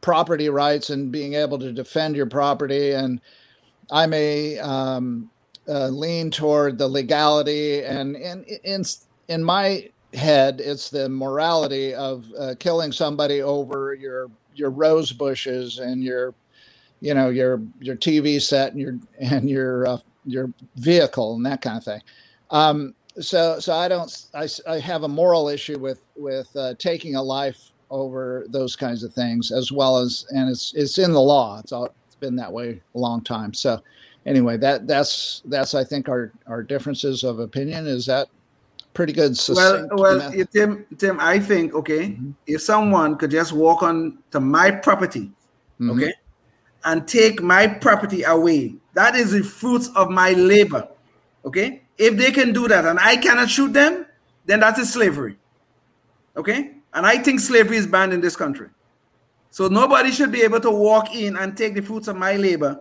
property 0.00 0.48
rights 0.48 0.90
and 0.90 1.10
being 1.12 1.34
able 1.34 1.58
to 1.58 1.72
defend 1.72 2.16
your 2.16 2.26
property. 2.26 2.92
And 2.92 3.20
I 3.90 4.06
may 4.06 4.58
um, 4.58 5.30
uh, 5.68 5.88
lean 5.88 6.30
toward 6.30 6.78
the 6.78 6.88
legality. 6.88 7.82
And 7.82 8.16
in 8.16 8.44
in 8.64 8.82
in 9.28 9.44
my 9.44 9.88
head, 10.14 10.60
it's 10.60 10.90
the 10.90 11.08
morality 11.08 11.94
of 11.94 12.26
uh, 12.38 12.54
killing 12.58 12.92
somebody 12.92 13.42
over 13.42 13.94
your 13.94 14.30
your 14.54 14.70
rose 14.70 15.12
bushes 15.12 15.78
and 15.78 16.02
your 16.02 16.34
you 17.00 17.14
know 17.14 17.28
your 17.28 17.60
your 17.80 17.96
TV 17.96 18.40
set 18.40 18.72
and 18.72 18.80
your 18.80 18.98
and 19.20 19.48
your 19.50 19.86
uh, 19.86 19.98
your 20.24 20.50
vehicle 20.76 21.34
and 21.34 21.46
that 21.46 21.62
kind 21.62 21.78
of 21.78 21.84
thing. 21.84 22.00
Um, 22.50 22.94
so 23.20 23.58
so 23.60 23.74
I 23.74 23.88
don't 23.88 24.26
I, 24.34 24.48
I 24.68 24.78
have 24.78 25.02
a 25.02 25.08
moral 25.08 25.48
issue 25.48 25.78
with 25.78 26.00
with 26.16 26.54
uh, 26.56 26.74
taking 26.78 27.14
a 27.14 27.22
life 27.22 27.70
over 27.90 28.46
those 28.48 28.74
kinds 28.74 29.04
of 29.04 29.12
things 29.12 29.52
as 29.52 29.70
well 29.70 29.98
as 29.98 30.26
and 30.30 30.50
it's 30.50 30.72
it's 30.74 30.98
in 30.98 31.12
the 31.12 31.20
law. 31.20 31.58
It's 31.60 31.72
all 31.72 31.94
it's 32.06 32.16
been 32.16 32.36
that 32.36 32.52
way 32.52 32.80
a 32.94 32.98
long 32.98 33.22
time. 33.22 33.54
So 33.54 33.82
anyway, 34.26 34.56
that 34.58 34.86
that's 34.86 35.42
that's 35.46 35.74
I 35.74 35.84
think 35.84 36.08
our 36.08 36.32
our 36.46 36.62
differences 36.62 37.24
of 37.24 37.38
opinion 37.38 37.86
is 37.86 38.06
that 38.06 38.28
pretty 38.94 39.12
good. 39.12 39.36
Well, 39.48 39.88
well, 39.92 40.18
method? 40.18 40.48
Tim, 40.52 40.86
Tim, 40.96 41.18
I 41.20 41.38
think 41.38 41.74
okay, 41.74 42.10
Mhm. 42.10 42.34
if 42.46 42.62
someone 42.62 43.16
could 43.16 43.30
just 43.30 43.52
walk 43.52 43.82
on 43.82 44.18
to 44.30 44.40
my 44.40 44.70
property, 44.70 45.30
Mhm. 45.80 45.90
okay, 45.92 46.14
and 46.84 47.06
take 47.06 47.42
my 47.42 47.66
property 47.66 48.22
away, 48.22 48.76
that 48.94 49.16
is 49.16 49.32
the 49.32 49.42
fruits 49.42 49.90
of 49.96 50.10
my 50.10 50.30
labor, 50.32 50.88
okay. 51.44 51.82
If 51.98 52.16
they 52.16 52.30
can 52.30 52.52
do 52.52 52.66
that 52.68 52.84
and 52.86 52.98
I 52.98 53.16
cannot 53.16 53.50
shoot 53.50 53.72
them, 53.72 54.06
then 54.46 54.60
that 54.60 54.78
is 54.78 54.92
slavery, 54.92 55.36
okay. 56.36 56.70
And 56.94 57.04
I 57.04 57.18
think 57.18 57.40
slavery 57.40 57.76
is 57.76 57.86
banned 57.86 58.12
in 58.12 58.20
this 58.20 58.36
country, 58.36 58.68
so 59.50 59.66
nobody 59.66 60.12
should 60.12 60.30
be 60.30 60.42
able 60.42 60.60
to 60.60 60.70
walk 60.70 61.14
in 61.14 61.36
and 61.36 61.56
take 61.56 61.74
the 61.74 61.82
fruits 61.82 62.06
of 62.06 62.16
my 62.16 62.36
labor, 62.36 62.78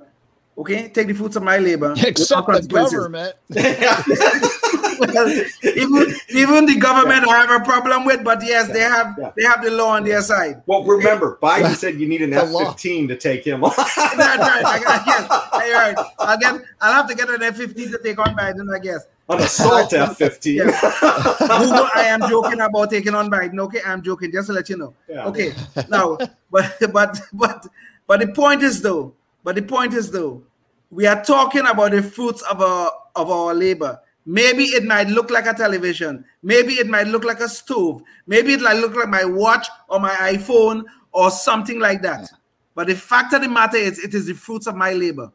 okay, 0.58 0.90
take 0.90 1.08
the 1.08 1.14
fruits 1.14 1.36
of 1.36 1.44
my 1.44 1.58
labor, 1.58 1.96
Except 1.98 2.46
the 2.48 2.68
government. 2.68 3.34
well, 5.14 5.28
even 5.64 6.16
even 6.30 6.66
the 6.66 6.76
government 6.80 7.28
I 7.28 7.46
have 7.46 7.62
a 7.62 7.64
problem 7.64 8.06
with, 8.06 8.24
but 8.24 8.44
yes, 8.44 8.68
they 8.72 8.80
have 8.82 9.16
Yeah. 9.20 9.32
they 9.36 9.44
have 9.44 9.64
the 9.64 9.72
law 9.72 9.92
on 9.96 10.04
their 10.04 10.22
side. 10.22 10.62
Well, 10.66 10.84
remember, 10.84 11.38
Biden 11.42 11.76
said 11.76 12.00
you 12.00 12.08
need 12.08 12.22
an 12.22 12.34
F 12.34 12.50
fifteen 12.52 13.08
to 13.10 13.16
take 13.18 13.46
him 13.46 13.64
on. 13.64 13.72
That's 13.76 13.88
right. 14.18 14.66
I, 14.66 14.82
I 14.86 15.06
guess. 15.06 15.68
You're 15.68 15.78
right. 15.78 15.98
I'll 16.20 16.38
get. 16.38 16.62
I'll 16.82 16.94
have 16.94 17.08
to 17.10 17.16
get 17.16 17.30
an 17.30 17.42
F-15 17.44 17.92
to 17.92 18.00
take 18.04 18.20
on 18.20 18.36
Biden. 18.36 18.74
I 18.74 18.80
guess. 18.80 19.06
An 19.30 19.40
assault 19.40 19.94
F 19.94 20.18
fifteen. 20.18 20.58
Google, 20.64 21.88
I 21.96 22.06
am 22.08 22.22
joking 22.30 22.60
about 22.60 22.90
taking 22.90 23.16
on 23.16 23.30
Biden. 23.32 23.60
Okay, 23.60 23.80
I'm 23.86 24.02
joking. 24.02 24.32
Just 24.32 24.48
to 24.48 24.54
let 24.54 24.68
you 24.70 24.78
know. 24.78 24.94
Yeah. 25.08 25.26
Okay. 25.28 25.54
Now, 25.90 26.18
but 26.52 26.76
but 26.92 27.20
but 27.32 27.68
but 28.08 28.20
the 28.20 28.28
point 28.28 28.64
is 28.64 28.82
though. 28.82 29.14
But 29.44 29.56
the 29.56 29.62
point 29.62 29.94
is 29.94 30.12
though, 30.12 30.44
we 30.92 31.06
are 31.08 31.24
talking 31.24 31.66
about 31.66 31.92
the 31.92 32.02
fruits 32.04 32.42
of 32.44 32.62
our 32.62 32.92
of 33.16 33.30
our 33.30 33.54
labor. 33.54 34.00
Maybe 34.26 34.66
it 34.66 34.86
might 34.86 35.08
look 35.08 35.30
like 35.30 35.46
a 35.46 35.54
television. 35.54 36.24
Maybe 36.42 36.74
it 36.74 36.88
might 36.88 37.08
look 37.08 37.24
like 37.24 37.42
a 37.42 37.50
stove. 37.50 38.02
Maybe 38.26 38.54
it 38.54 38.62
might 38.62 38.78
look 38.78 38.96
like 38.96 39.10
my 39.10 39.26
watch 39.26 39.68
or 39.90 40.00
my 40.00 40.16
iPhone 40.16 40.86
or 41.12 41.30
something 41.30 41.80
like 41.80 42.02
that. 42.04 42.30
But 42.76 42.88
the 42.88 42.96
fact 42.96 43.34
of 43.34 43.42
the 43.42 43.50
matter 43.50 43.78
is, 43.78 44.00
it 44.00 44.14
is 44.14 44.26
the 44.26 44.34
fruits 44.34 44.66
of 44.68 44.76
my 44.76 44.94
labor. 44.94 45.32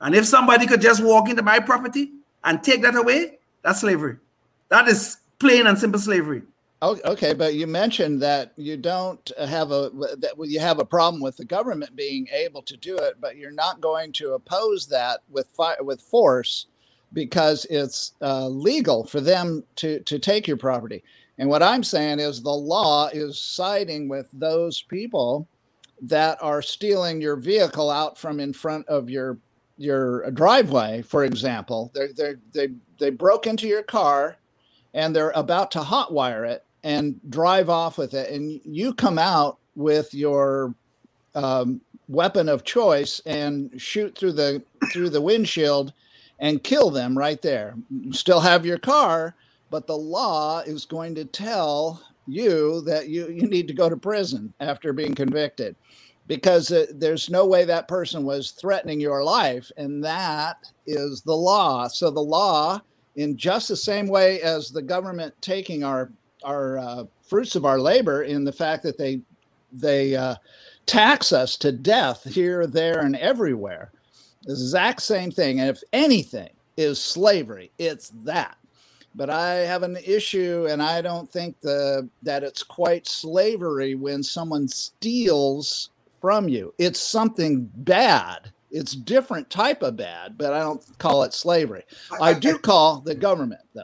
And 0.00 0.14
if 0.14 0.26
somebody 0.26 0.66
could 0.66 0.80
just 0.80 1.02
walk 1.02 1.28
into 1.28 1.42
my 1.42 1.60
property 1.60 2.12
and 2.42 2.62
take 2.62 2.82
that 2.82 2.96
away, 2.96 3.38
that's 3.62 3.80
slavery. 3.80 4.16
That 4.70 4.88
is 4.88 5.18
plain 5.38 5.66
and 5.66 5.78
simple 5.78 6.00
slavery. 6.00 6.42
Okay, 6.82 7.32
but 7.32 7.54
you 7.54 7.66
mentioned 7.66 8.20
that 8.20 8.52
you 8.56 8.76
don't 8.76 9.32
have 9.38 9.70
a 9.70 9.90
that 10.18 10.34
you 10.38 10.60
have 10.60 10.80
a 10.80 10.84
problem 10.84 11.22
with 11.22 11.34
the 11.38 11.44
government 11.44 11.96
being 11.96 12.28
able 12.30 12.60
to 12.60 12.76
do 12.76 12.94
it, 12.98 13.14
but 13.20 13.38
you're 13.38 13.50
not 13.50 13.80
going 13.80 14.12
to 14.14 14.34
oppose 14.34 14.86
that 14.88 15.20
with 15.30 15.46
fire 15.48 15.78
with 15.80 16.02
force 16.02 16.66
because 17.14 17.66
it's 17.70 18.12
uh, 18.20 18.48
legal 18.48 19.04
for 19.04 19.20
them 19.20 19.64
to 19.76 20.00
to 20.00 20.18
take 20.18 20.46
your 20.46 20.58
property. 20.58 21.02
And 21.38 21.48
what 21.48 21.62
I'm 21.62 21.82
saying 21.82 22.20
is 22.20 22.42
the 22.42 22.50
law 22.50 23.08
is 23.12 23.40
siding 23.40 24.08
with 24.08 24.28
those 24.32 24.82
people 24.82 25.48
that 26.02 26.38
are 26.42 26.62
stealing 26.62 27.20
your 27.20 27.36
vehicle 27.36 27.90
out 27.90 28.18
from 28.18 28.40
in 28.40 28.52
front 28.52 28.86
of 28.88 29.08
your 29.08 29.38
your 29.76 30.30
driveway, 30.32 31.02
for 31.02 31.24
example. 31.24 31.90
They 31.94 32.08
they 32.08 32.34
they 32.52 32.68
they 32.98 33.10
broke 33.10 33.46
into 33.46 33.66
your 33.66 33.82
car 33.82 34.36
and 34.92 35.14
they're 35.14 35.32
about 35.34 35.70
to 35.72 35.80
hotwire 35.80 36.48
it 36.48 36.64
and 36.84 37.18
drive 37.30 37.70
off 37.70 37.96
with 37.96 38.14
it, 38.14 38.30
and 38.30 38.60
you 38.64 38.92
come 38.92 39.18
out 39.18 39.58
with 39.74 40.12
your 40.14 40.74
um, 41.34 41.80
weapon 42.08 42.48
of 42.48 42.64
choice 42.64 43.20
and 43.26 43.70
shoot 43.80 44.16
through 44.16 44.32
the 44.32 44.62
through 44.92 45.08
the 45.10 45.20
windshield 45.20 45.92
and 46.38 46.62
kill 46.64 46.90
them 46.90 47.16
right 47.16 47.40
there. 47.42 47.74
Still 48.10 48.40
have 48.40 48.66
your 48.66 48.78
car, 48.78 49.34
but 49.70 49.86
the 49.86 49.96
law 49.96 50.60
is 50.60 50.84
going 50.84 51.14
to 51.16 51.24
tell 51.24 52.02
you 52.26 52.80
that 52.82 53.08
you, 53.08 53.28
you 53.28 53.46
need 53.46 53.68
to 53.68 53.74
go 53.74 53.88
to 53.88 53.96
prison 53.96 54.52
after 54.60 54.92
being 54.92 55.14
convicted 55.14 55.76
because 56.26 56.72
uh, 56.72 56.86
there's 56.94 57.28
no 57.28 57.46
way 57.46 57.64
that 57.64 57.88
person 57.88 58.24
was 58.24 58.52
threatening 58.52 59.00
your 59.00 59.22
life 59.22 59.70
and 59.76 60.02
that 60.02 60.56
is 60.86 61.20
the 61.22 61.34
law 61.34 61.86
so 61.86 62.10
the 62.10 62.20
law 62.20 62.80
in 63.16 63.36
just 63.36 63.68
the 63.68 63.76
same 63.76 64.06
way 64.08 64.40
as 64.40 64.70
the 64.70 64.82
government 64.82 65.34
taking 65.40 65.84
our 65.84 66.10
our 66.44 66.78
uh, 66.78 67.04
fruits 67.26 67.56
of 67.56 67.64
our 67.64 67.78
labor 67.78 68.22
in 68.22 68.44
the 68.44 68.52
fact 68.52 68.82
that 68.82 68.98
they 68.98 69.20
they 69.72 70.14
uh, 70.14 70.34
tax 70.86 71.32
us 71.32 71.56
to 71.56 71.72
death 71.72 72.24
here 72.24 72.66
there 72.66 73.00
and 73.00 73.16
everywhere 73.16 73.92
the 74.46 74.52
exact 74.52 75.02
same 75.02 75.30
thing 75.30 75.60
and 75.60 75.70
if 75.70 75.82
anything 75.92 76.50
is 76.76 77.00
slavery 77.00 77.70
it's 77.78 78.10
that 78.24 78.56
but 79.14 79.30
I 79.30 79.54
have 79.54 79.82
an 79.82 79.96
issue, 80.04 80.66
and 80.68 80.82
I 80.82 81.00
don't 81.00 81.30
think 81.30 81.60
the 81.60 82.08
that 82.22 82.42
it's 82.42 82.62
quite 82.62 83.06
slavery 83.06 83.94
when 83.94 84.22
someone 84.22 84.66
steals 84.66 85.90
from 86.20 86.48
you. 86.48 86.74
It's 86.78 87.00
something 87.00 87.70
bad. 87.76 88.50
It's 88.70 88.92
different 88.92 89.50
type 89.50 89.82
of 89.82 89.96
bad, 89.96 90.36
but 90.36 90.52
I 90.52 90.60
don't 90.60 90.82
call 90.98 91.22
it 91.22 91.32
slavery. 91.32 91.84
I, 92.20 92.30
I 92.30 92.34
do 92.34 92.58
call 92.58 93.00
the 93.00 93.14
government 93.14 93.60
though. 93.74 93.82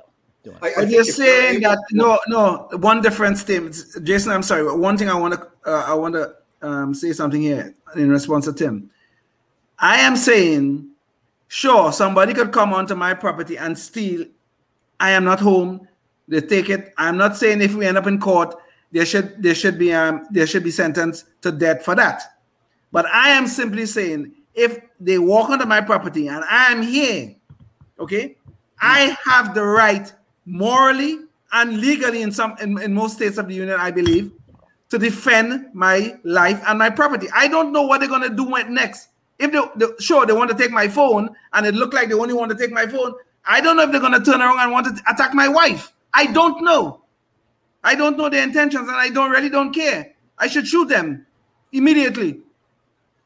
I, 0.62 0.72
but 0.74 0.88
you're 0.88 1.04
saying 1.04 1.60
that 1.60 1.78
no, 1.92 2.18
no. 2.26 2.68
One 2.72 3.00
difference, 3.00 3.44
Tim. 3.44 3.70
Jason, 4.02 4.32
I'm 4.32 4.42
sorry. 4.42 4.64
One 4.74 4.96
thing 4.96 5.08
I 5.08 5.14
want 5.14 5.34
to 5.34 5.46
uh, 5.70 5.84
I 5.86 5.94
want 5.94 6.14
to 6.14 6.34
um, 6.62 6.92
say 6.92 7.12
something 7.12 7.40
here 7.40 7.74
in 7.94 8.10
response 8.10 8.46
to 8.46 8.52
Tim. 8.52 8.90
I 9.80 9.98
am 10.00 10.16
saying, 10.16 10.90
sure, 11.48 11.92
somebody 11.92 12.34
could 12.34 12.52
come 12.52 12.72
onto 12.72 12.94
my 12.94 13.14
property 13.14 13.56
and 13.56 13.78
steal 13.78 14.26
I 15.00 15.10
am 15.12 15.24
not 15.24 15.40
home. 15.40 15.88
They 16.28 16.42
take 16.42 16.68
it. 16.68 16.92
I'm 16.98 17.16
not 17.16 17.36
saying 17.36 17.62
if 17.62 17.74
we 17.74 17.86
end 17.86 17.98
up 17.98 18.06
in 18.06 18.20
court, 18.20 18.54
there 18.92 19.06
should 19.06 19.42
there 19.42 19.54
should 19.54 19.78
be 19.78 19.92
um 19.92 20.26
there 20.30 20.46
should 20.46 20.62
be 20.62 20.70
sentenced 20.70 21.24
to 21.42 21.50
death 21.50 21.82
for 21.82 21.94
that. 21.96 22.22
But 22.92 23.06
I 23.06 23.30
am 23.30 23.46
simply 23.46 23.86
saying 23.86 24.32
if 24.54 24.78
they 25.00 25.18
walk 25.18 25.48
onto 25.50 25.64
my 25.64 25.80
property 25.80 26.28
and 26.28 26.44
I 26.44 26.70
am 26.70 26.82
here, 26.82 27.34
okay, 27.98 28.36
I 28.80 29.16
have 29.24 29.54
the 29.54 29.64
right 29.64 30.12
morally 30.44 31.20
and 31.52 31.80
legally 31.80 32.22
in 32.22 32.30
some 32.30 32.54
in, 32.60 32.80
in 32.80 32.92
most 32.92 33.14
states 33.14 33.38
of 33.38 33.48
the 33.48 33.54
union, 33.54 33.80
I 33.80 33.90
believe, 33.90 34.32
to 34.90 34.98
defend 34.98 35.70
my 35.72 36.18
life 36.24 36.62
and 36.66 36.78
my 36.78 36.90
property. 36.90 37.28
I 37.34 37.48
don't 37.48 37.72
know 37.72 37.82
what 37.82 38.00
they're 38.00 38.08
gonna 38.08 38.28
do 38.28 38.50
next. 38.68 39.08
If 39.40 39.52
they, 39.52 39.60
they 39.86 39.92
sure 39.98 40.26
they 40.26 40.32
want 40.32 40.50
to 40.50 40.56
take 40.56 40.70
my 40.70 40.86
phone 40.86 41.34
and 41.54 41.66
it 41.66 41.74
looked 41.74 41.94
like 41.94 42.08
they 42.08 42.14
only 42.14 42.34
want 42.34 42.50
to 42.52 42.56
take 42.56 42.70
my 42.70 42.86
phone, 42.86 43.14
I 43.44 43.60
don't 43.60 43.76
know 43.76 43.82
if 43.82 43.90
they're 43.90 44.00
going 44.00 44.12
to 44.12 44.22
turn 44.22 44.40
around 44.40 44.60
and 44.60 44.70
want 44.70 44.86
to 44.86 45.02
attack 45.10 45.34
my 45.34 45.48
wife. 45.48 45.92
I 46.14 46.26
don't 46.26 46.62
know. 46.62 47.02
I 47.82 47.94
don't 47.94 48.16
know 48.18 48.28
their 48.28 48.42
intentions, 48.42 48.88
and 48.88 48.96
I 48.96 49.08
don't 49.08 49.30
really 49.30 49.48
don't 49.48 49.72
care. 49.72 50.12
I 50.38 50.46
should 50.46 50.66
shoot 50.66 50.88
them 50.88 51.26
immediately. 51.72 52.40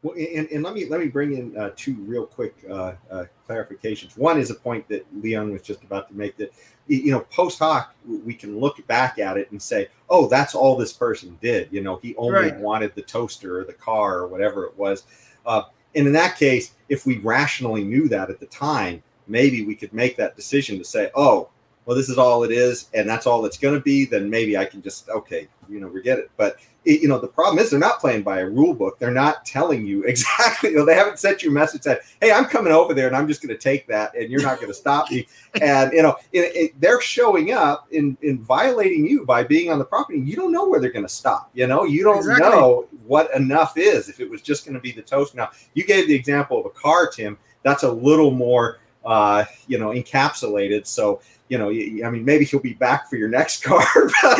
Well, 0.03 0.15
and, 0.15 0.47
and 0.49 0.63
let 0.63 0.75
me 0.75 0.85
let 0.87 1.01
me 1.01 1.09
bring 1.09 1.37
in 1.37 1.57
uh, 1.57 1.71
two 1.77 1.95
real 2.01 2.27
quick 2.27 2.55
uh, 2.71 2.93
uh, 3.11 3.25
clarifications. 3.49 4.17
One 4.19 4.39
is 4.39 4.51
a 4.51 4.55
point 4.55 4.87
that 4.89 5.07
Leon 5.15 5.51
was 5.51 5.63
just 5.63 5.83
about 5.83 6.09
to 6.09 6.15
make 6.15 6.37
that 6.37 6.53
you 6.87 7.11
know 7.11 7.21
post 7.21 7.59
hoc 7.59 7.95
we 8.07 8.35
can 8.35 8.61
look 8.61 8.87
back 8.87 9.19
at 9.19 9.39
it 9.39 9.51
and 9.51 9.61
say, 9.61 9.89
oh, 10.11 10.29
that's 10.29 10.55
all 10.55 10.77
this 10.77 10.93
person 10.93 11.39
did. 11.41 11.69
You 11.73 11.81
know, 11.81 11.97
he 11.97 12.15
only 12.17 12.51
right. 12.51 12.59
wanted 12.59 12.95
the 12.95 13.03
toaster 13.03 13.59
or 13.59 13.65
the 13.65 13.73
car 13.73 14.19
or 14.19 14.27
whatever 14.29 14.65
it 14.67 14.77
was. 14.77 15.05
Uh, 15.47 15.63
and 15.95 16.07
in 16.07 16.13
that 16.13 16.37
case, 16.37 16.75
if 16.89 17.07
we 17.07 17.19
rationally 17.19 17.85
knew 17.85 18.09
that 18.09 18.31
at 18.31 18.41
the 18.41 18.47
time, 18.47 19.03
maybe 19.27 19.65
we 19.65 19.75
could 19.75 19.93
make 19.93 20.17
that 20.17 20.37
decision 20.37 20.79
to 20.79 20.85
say, 20.85 21.11
oh, 21.15 21.49
well, 21.87 21.97
this 21.97 22.09
is 22.09 22.17
all 22.17 22.45
it 22.45 22.51
is, 22.51 22.89
and 22.95 23.09
that's 23.09 23.27
all 23.27 23.45
it's 23.45 23.59
going 23.59 23.75
to 23.75 23.81
be, 23.81 24.07
then 24.07 24.31
maybe 24.31 24.57
I 24.57 24.65
can 24.65 24.81
just, 24.81 25.09
okay, 25.11 25.49
you 25.69 25.81
know, 25.81 25.91
forget 25.91 26.19
it. 26.19 26.31
But, 26.39 26.57
it, 26.87 27.03
you 27.03 27.09
know, 27.09 27.19
the 27.19 27.29
problem 27.29 27.59
is 27.59 27.71
they're 27.71 27.79
not 27.79 28.01
playing 28.01 28.23
by 28.23 28.41
a 28.41 28.49
rule 28.49 28.73
book. 28.73 28.99
They're 28.99 29.11
not 29.11 29.45
telling 29.45 29.87
you 29.87 30.03
exactly, 30.05 30.71
you 30.71 30.77
know, 30.77 30.87
they 30.87 30.95
haven't 30.95 31.19
sent 31.19 31.43
you 31.43 31.51
a 31.51 31.53
message 31.53 31.83
that, 31.83 32.01
hey, 32.23 32.33
I'm 32.33 32.47
coming 32.47 32.73
over 32.73 32.95
there 32.95 33.07
and 33.07 33.15
I'm 33.15 33.29
just 33.29 33.43
going 33.43 33.55
to 33.55 33.61
take 33.61 33.87
that 33.89 34.15
and 34.15 34.31
you're 34.31 34.43
not 34.43 34.57
going 34.57 34.69
to 34.69 34.75
stop 34.75 35.11
me. 35.11 35.27
And, 35.63 35.93
you 35.93 36.03
know, 36.03 36.17
it, 36.33 36.57
it, 36.57 36.81
they're 36.81 37.01
showing 37.01 37.53
up 37.53 37.87
in, 37.93 38.19
in 38.23 38.43
violating 38.43 39.07
you 39.07 39.25
by 39.25 39.45
being 39.45 39.71
on 39.71 39.79
the 39.79 39.85
property. 39.85 40.19
You 40.19 40.35
don't 40.35 40.51
know 40.51 40.67
where 40.67 40.81
they're 40.81 40.91
going 40.91 41.07
to 41.07 41.09
stop. 41.09 41.49
You 41.55 41.69
know, 41.69 41.85
you 41.85 42.03
don't 42.03 42.17
exactly. 42.17 42.51
know 42.51 42.89
what 43.07 43.33
enough 43.37 43.75
is 43.77 44.09
if 44.09 44.19
it 44.19 44.29
was 44.29 44.43
just 44.43 44.65
going 44.65 44.75
to 44.75 44.81
be 44.81 44.91
the 44.91 45.01
toast. 45.01 45.37
Now, 45.37 45.51
you 45.75 45.85
gave 45.85 46.09
the 46.09 46.15
example 46.15 46.59
of 46.59 46.67
a 46.67 46.71
car, 46.71 47.07
Tim. 47.07 47.39
That's 47.63 47.85
a 47.85 47.91
little 47.91 48.33
more 48.33 48.81
uh, 49.05 49.45
you 49.67 49.79
know, 49.79 49.91
encapsulated. 49.91 50.87
So, 50.87 51.21
you 51.49 51.59
know, 51.59 51.69
I 51.69 52.11
mean, 52.11 52.25
maybe 52.25 52.45
he'll 52.45 52.61
be 52.61 52.75
back 52.75 53.09
for 53.09 53.17
your 53.17 53.29
next 53.29 53.63
card, 53.65 53.85
but, 54.23 54.39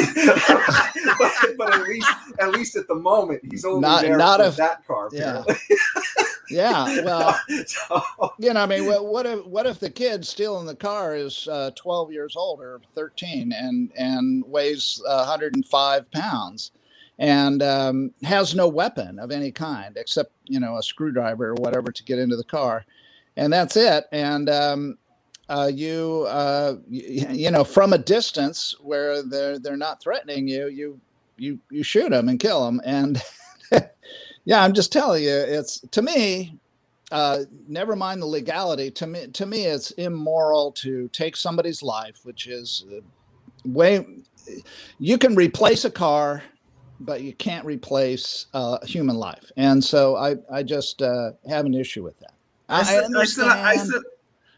but, 1.19 1.33
but, 1.59 1.75
at 1.75 1.83
least, 1.83 2.09
at 2.41 2.51
least 2.53 2.77
at 2.77 2.89
the 2.89 2.95
moment, 2.95 3.43
he's 3.51 3.65
only 3.65 3.81
not, 3.81 4.03
there 4.03 4.17
not 4.17 4.41
for 4.41 4.47
if, 4.47 4.57
that 4.57 4.87
car. 4.87 5.09
Yeah. 5.13 5.45
yeah. 6.51 7.05
Well, 7.05 7.39
so, 7.67 8.03
you 8.39 8.55
know, 8.55 8.63
I 8.63 8.67
mean, 8.67 8.87
what, 8.87 9.07
what, 9.07 9.27
if 9.27 9.45
what 9.45 9.67
if 9.67 9.81
the 9.81 9.91
kid 9.91 10.27
stealing 10.27 10.67
the 10.67 10.75
car 10.75 11.15
is 11.15 11.47
uh, 11.49 11.71
12 11.77 12.13
years 12.13 12.37
old 12.37 12.61
or 12.61 12.81
13 12.95 13.53
and 13.53 13.93
and 13.97 14.45
weighs 14.47 15.01
105 15.07 16.11
pounds? 16.11 16.73
and 17.19 17.63
um, 17.63 18.11
has 18.25 18.57
no 18.57 18.67
weapon 18.67 19.21
of 19.21 19.31
any 19.31 19.53
kind 19.53 19.97
except 19.97 20.33
you 20.47 20.59
know 20.59 20.79
a 20.79 20.83
screwdriver 20.83 21.51
or 21.51 21.55
whatever 21.55 21.93
to 21.93 22.03
get 22.03 22.19
into 22.19 22.35
the 22.35 22.43
car 22.43 22.85
and 23.37 23.53
that's 23.53 23.77
it. 23.77 24.05
And 24.13 24.49
um, 24.49 24.99
uh, 25.49 25.71
you, 25.73 26.27
uh, 26.29 26.77
you, 26.89 27.27
you 27.31 27.51
know, 27.51 27.65
from 27.65 27.93
a 27.93 27.99
distance 27.99 28.75
where 28.81 29.23
they're 29.23 29.59
they're 29.59 29.77
not 29.77 30.01
threatening 30.03 30.49
you, 30.49 30.69
you 30.69 31.01
you 31.37 31.59
you 31.71 31.83
shoot 31.83 32.11
them 32.11 32.29
and 32.29 32.41
kill 32.41 32.65
them. 32.65 32.81
And 32.85 33.23
yeah, 34.45 34.63
I'm 34.63 34.73
just 34.73 34.93
telling 34.93 35.25
you, 35.25 35.31
it's 35.31 35.81
to 35.81 36.03
me. 36.03 36.59
Uh, 37.13 37.45
never 37.69 37.95
mind 37.95 38.21
the 38.21 38.27
legality. 38.27 38.91
To 38.91 39.07
me, 39.07 39.27
to 39.29 39.47
me, 39.47 39.67
it's 39.67 39.93
immoral 39.93 40.73
to 40.73 41.09
take 41.09 41.37
somebody's 41.37 41.83
life, 41.83 42.21
which 42.25 42.49
is 42.49 42.85
way. 43.65 44.07
You 44.99 45.19
can 45.19 45.37
replace 45.37 45.85
a 45.85 45.91
car, 45.91 46.43
but 47.01 47.23
you 47.23 47.35
can't 47.35 47.65
replace 47.67 48.47
uh, 48.55 48.85
human 48.85 49.17
life, 49.17 49.53
and 49.57 49.85
so 49.85 50.17
I, 50.17 50.37
I 50.53 50.63
just 50.63 51.03
uh, 51.03 51.33
have 51.49 51.67
an 51.67 51.75
issue 51.75 52.03
with 52.03 52.19
that. 52.21 52.34
I, 52.69 52.97
I 52.97 53.05
understand. 53.05 53.51
I, 53.51 53.77
still, 53.77 54.03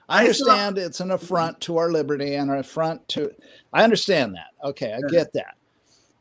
I, 0.08 0.20
understand 0.20 0.78
it's 0.78 1.00
an 1.00 1.10
affront 1.10 1.60
to 1.62 1.78
our 1.78 1.90
liberty 1.90 2.34
and 2.34 2.50
an 2.50 2.58
affront 2.58 3.06
to. 3.10 3.34
I 3.72 3.84
understand 3.84 4.34
that. 4.34 4.48
Okay, 4.64 4.92
I 4.92 5.00
get 5.10 5.32
that. 5.32 5.56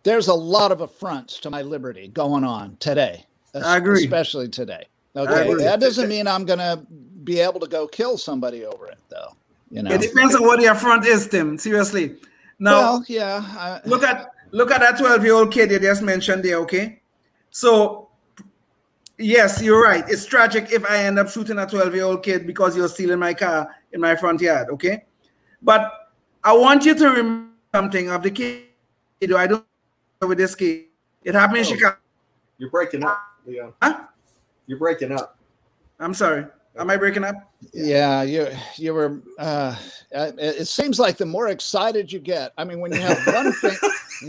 There's 0.04 0.28
a 0.28 0.34
lot 0.34 0.72
of 0.72 0.82
affronts 0.82 1.40
to 1.42 1.50
my 1.50 1.62
liberty 1.62 2.08
going 2.08 2.44
on 2.44 2.78
today. 2.78 3.26
I 3.54 3.78
agree, 3.78 4.04
especially 4.04 4.50
today. 4.50 4.86
Okay, 5.16 5.54
that 5.64 5.80
doesn't 5.80 6.10
mean 6.10 6.28
I'm 6.28 6.46
going 6.46 6.60
to 6.60 6.86
be 7.24 7.40
able 7.40 7.60
to 7.62 7.68
go 7.68 7.88
kill 7.88 8.18
somebody 8.18 8.66
over 8.66 8.88
it, 8.88 9.00
though. 9.10 9.36
You 9.72 9.84
know, 9.84 9.92
it 9.92 10.02
depends 10.02 10.36
on 10.36 10.44
what 10.44 10.60
the 10.60 10.66
affront 10.66 11.06
is, 11.06 11.28
Tim. 11.28 11.58
Seriously. 11.58 12.18
Now, 12.60 12.72
well, 12.72 13.06
yeah. 13.08 13.42
I, 13.44 13.82
look 13.86 14.04
at 14.04 14.32
look 14.52 14.72
at 14.72 14.80
that 14.82 14.98
12 14.98 15.24
year 15.24 15.34
old 15.34 15.52
kid 15.52 15.72
you 15.72 15.80
just 15.80 16.02
mentioned 16.02 16.44
there. 16.44 16.58
Okay, 16.58 17.02
so 17.50 18.05
Yes, 19.18 19.62
you're 19.62 19.82
right. 19.82 20.04
It's 20.10 20.26
tragic 20.26 20.72
if 20.72 20.84
I 20.86 21.06
end 21.06 21.18
up 21.20 21.30
shooting 21.30 21.58
a 21.58 21.66
12 21.66 21.96
year 21.96 22.04
old 22.04 22.24
kid 22.24 22.46
because 22.46 22.76
you're 22.76 22.90
stealing 22.90 23.20
my 23.20 23.34
car 23.34 23.74
in 23.94 24.02
my 24.02 24.16
front 24.16 24.42
yard. 24.42 24.70
Okay. 24.72 25.06
But 25.62 25.92
I 26.44 26.56
want 26.56 26.86
you 26.86 26.96
to 26.96 27.06
remember 27.10 27.52
something 27.74 28.10
of 28.10 28.24
the 28.24 28.32
kid. 28.32 28.64
I 29.24 29.48
don't 29.48 29.66
know 30.22 30.28
with 30.28 30.38
this 30.38 30.54
kid. 30.54 30.86
It 31.24 31.34
happened 31.34 31.58
oh, 31.58 31.62
in 31.62 31.66
Chicago. 31.66 31.98
You're 32.58 32.70
breaking 32.70 33.04
up, 33.04 33.20
Leon. 33.46 33.74
Huh? 33.82 34.04
You're 34.68 34.78
breaking 34.78 35.12
up. 35.12 35.38
I'm 36.00 36.14
sorry. 36.14 36.46
Am 36.78 36.90
I 36.90 36.98
breaking 36.98 37.24
up? 37.24 37.36
Yeah, 37.74 38.24
you 38.24 38.48
you 38.76 38.94
were. 38.94 39.22
Uh, 39.40 39.76
it, 40.12 40.36
it 40.40 40.68
seems 40.68 41.00
like 41.00 41.18
the 41.18 41.26
more 41.26 41.48
excited 41.48 42.12
you 42.12 42.20
get. 42.20 42.52
I 42.58 42.64
mean, 42.66 42.80
when 42.80 42.92
you 42.92 43.00
have 43.00 43.26
one 43.34 43.52
thing, 43.62 43.78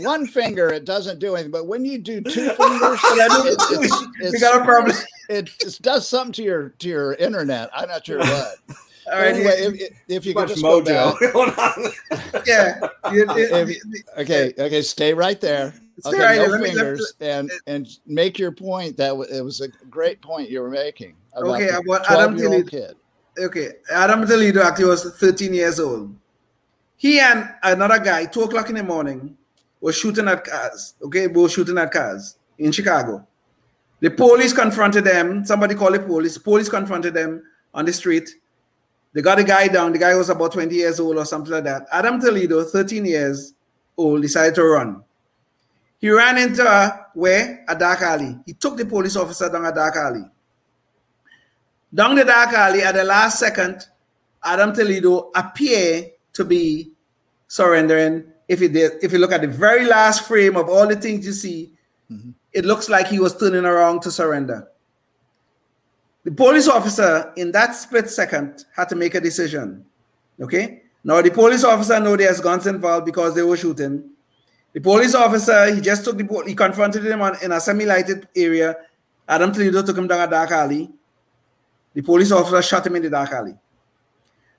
one 0.03 0.27
finger, 0.27 0.69
it 0.69 0.85
doesn't 0.85 1.19
do 1.19 1.35
anything. 1.35 1.51
But 1.51 1.67
when 1.67 1.83
you 1.83 1.97
do 1.97 2.21
two 2.21 2.49
fingers, 2.49 2.57
it, 3.03 3.57
it's, 3.69 4.31
we 4.33 4.39
got 4.39 4.61
a 4.61 4.65
problem. 4.65 4.95
it, 5.29 5.49
it 5.59 5.79
does 5.81 6.07
something 6.07 6.31
to 6.33 6.43
your 6.43 6.69
to 6.69 6.87
your 6.87 7.13
internet. 7.15 7.69
I'm 7.73 7.89
not 7.89 8.05
sure 8.05 8.19
what. 8.19 8.55
All 9.11 9.19
right. 9.19 9.35
anyway, 9.35 9.53
if, 9.57 9.93
if 10.09 10.25
you 10.25 10.33
Too 10.33 10.39
could 10.39 10.49
much 10.49 10.49
just 10.49 10.61
go 10.61 10.81
mojo 10.81 11.55
back. 11.55 12.45
yeah. 12.45 12.79
You- 13.11 13.19
you- 13.19 13.35
If- 13.37 14.17
Okay, 14.17 14.53
okay, 14.57 14.81
stay 14.81 15.13
right 15.13 15.39
there. 15.39 15.73
Okay, 16.05 16.19
right 16.19 16.37
no. 16.37 16.45
Let 16.45 16.61
me- 16.61 16.67
fingers, 16.69 17.13
and 17.19 17.51
and 17.65 17.87
make 18.05 18.37
your 18.37 18.51
point. 18.51 18.97
That 18.97 19.09
w- 19.09 19.29
it 19.31 19.41
was 19.41 19.61
a 19.61 19.67
great 19.89 20.21
point 20.21 20.49
you 20.49 20.61
were 20.61 20.69
making. 20.69 21.15
Okay, 21.35 21.69
about 21.69 22.09
Adam 22.09 22.35
12-year-old 22.35 22.69
Toledo. 22.69 22.87
kid. 22.87 22.95
okay, 23.45 23.71
Adam 23.91 24.25
Toledo 24.27 24.61
actually 24.63 24.85
was 24.85 25.03
13 25.19 25.53
years 25.53 25.79
old. 25.79 26.15
He 26.97 27.19
and 27.19 27.49
another 27.63 27.99
guy, 27.99 28.25
two 28.25 28.41
o'clock 28.41 28.69
in 28.69 28.75
the 28.75 28.83
morning, 28.83 29.37
was 29.81 29.95
shooting 29.95 30.27
at 30.27 30.43
cars. 30.43 30.93
Okay, 31.01 31.27
both 31.27 31.51
shooting 31.51 31.77
at 31.77 31.91
cars 31.91 32.37
in 32.57 32.71
Chicago. 32.71 33.25
The 33.99 34.11
police 34.11 34.53
confronted 34.53 35.03
them. 35.03 35.45
Somebody 35.45 35.73
called 35.75 35.95
the 35.95 35.99
police. 35.99 36.37
Police 36.37 36.69
confronted 36.69 37.13
them 37.13 37.43
on 37.73 37.85
the 37.85 37.93
street. 37.93 38.29
They 39.13 39.21
got 39.21 39.37
the 39.37 39.43
guy 39.43 39.67
down. 39.67 39.91
The 39.93 39.97
guy 39.99 40.13
was 40.15 40.29
about 40.29 40.51
20 40.53 40.75
years 40.75 40.99
old 40.99 41.17
or 41.17 41.25
something 41.25 41.51
like 41.51 41.63
that. 41.63 41.87
Adam 41.91 42.19
Toledo, 42.19 42.63
13 42.63 43.05
years 43.05 43.53
old, 43.97 44.21
decided 44.21 44.53
to 44.55 44.63
run. 44.63 45.03
He 45.99 46.09
ran 46.09 46.37
into 46.37 46.63
a, 46.63 47.07
where? 47.13 47.65
A 47.67 47.75
dark 47.75 48.01
alley. 48.01 48.37
He 48.45 48.53
took 48.53 48.77
the 48.77 48.85
police 48.85 49.15
officer 49.15 49.49
down 49.49 49.65
a 49.65 49.73
dark 49.73 49.95
alley. 49.95 50.25
Down 51.93 52.15
the 52.15 52.23
dark 52.23 52.53
alley, 52.53 52.81
at 52.83 52.93
the 52.95 53.03
last 53.03 53.39
second, 53.39 53.87
Adam 54.43 54.73
Toledo 54.73 55.31
appeared 55.35 56.11
to 56.33 56.45
be 56.45 56.91
surrendering. 57.47 58.25
If 58.47 58.61
you 58.61 58.69
did, 58.69 59.03
if 59.03 59.11
you 59.11 59.17
look 59.17 59.31
at 59.31 59.41
the 59.41 59.47
very 59.47 59.85
last 59.85 60.27
frame 60.27 60.55
of 60.55 60.69
all 60.69 60.87
the 60.87 60.95
things 60.95 61.25
you 61.25 61.33
see, 61.33 61.73
Mhm. 62.11 62.33
it 62.53 62.65
looks 62.65 62.89
like 62.89 63.07
he 63.07 63.19
was 63.19 63.35
turning 63.35 63.65
around 63.65 64.01
to 64.03 64.11
surrender. 64.11 64.67
The 66.23 66.31
police 66.31 66.67
officer 66.67 67.31
in 67.35 67.51
that 67.53 67.73
split 67.75 68.09
second 68.09 68.65
had 68.75 68.89
to 68.89 68.95
make 68.95 69.15
a 69.15 69.21
decision. 69.21 69.85
Okay. 70.41 70.83
Now 71.03 71.21
the 71.21 71.31
police 71.31 71.63
officer 71.63 71.99
know 71.99 72.15
there's 72.15 72.41
guns 72.41 72.67
involved 72.67 73.05
because 73.05 73.33
they 73.33 73.41
were 73.43 73.57
shooting. 73.57 74.09
The 74.73 74.81
police 74.81 75.15
officer, 75.15 75.73
he 75.73 75.81
just 75.81 76.05
took 76.05 76.17
the 76.17 76.43
he 76.45 76.53
confronted 76.53 77.05
him 77.05 77.21
on, 77.21 77.35
in 77.41 77.51
a 77.51 77.59
semi-lighted 77.59 78.27
area. 78.35 78.75
Adam 79.27 79.51
Toledo 79.51 79.81
took 79.81 79.97
him 79.97 80.07
down 80.07 80.27
a 80.27 80.29
dark 80.29 80.51
alley. 80.51 80.89
The 81.93 82.01
police 82.01 82.31
officer 82.31 82.61
shot 82.61 82.85
him 82.85 82.95
in 82.95 83.03
the 83.03 83.09
dark 83.09 83.31
alley. 83.31 83.55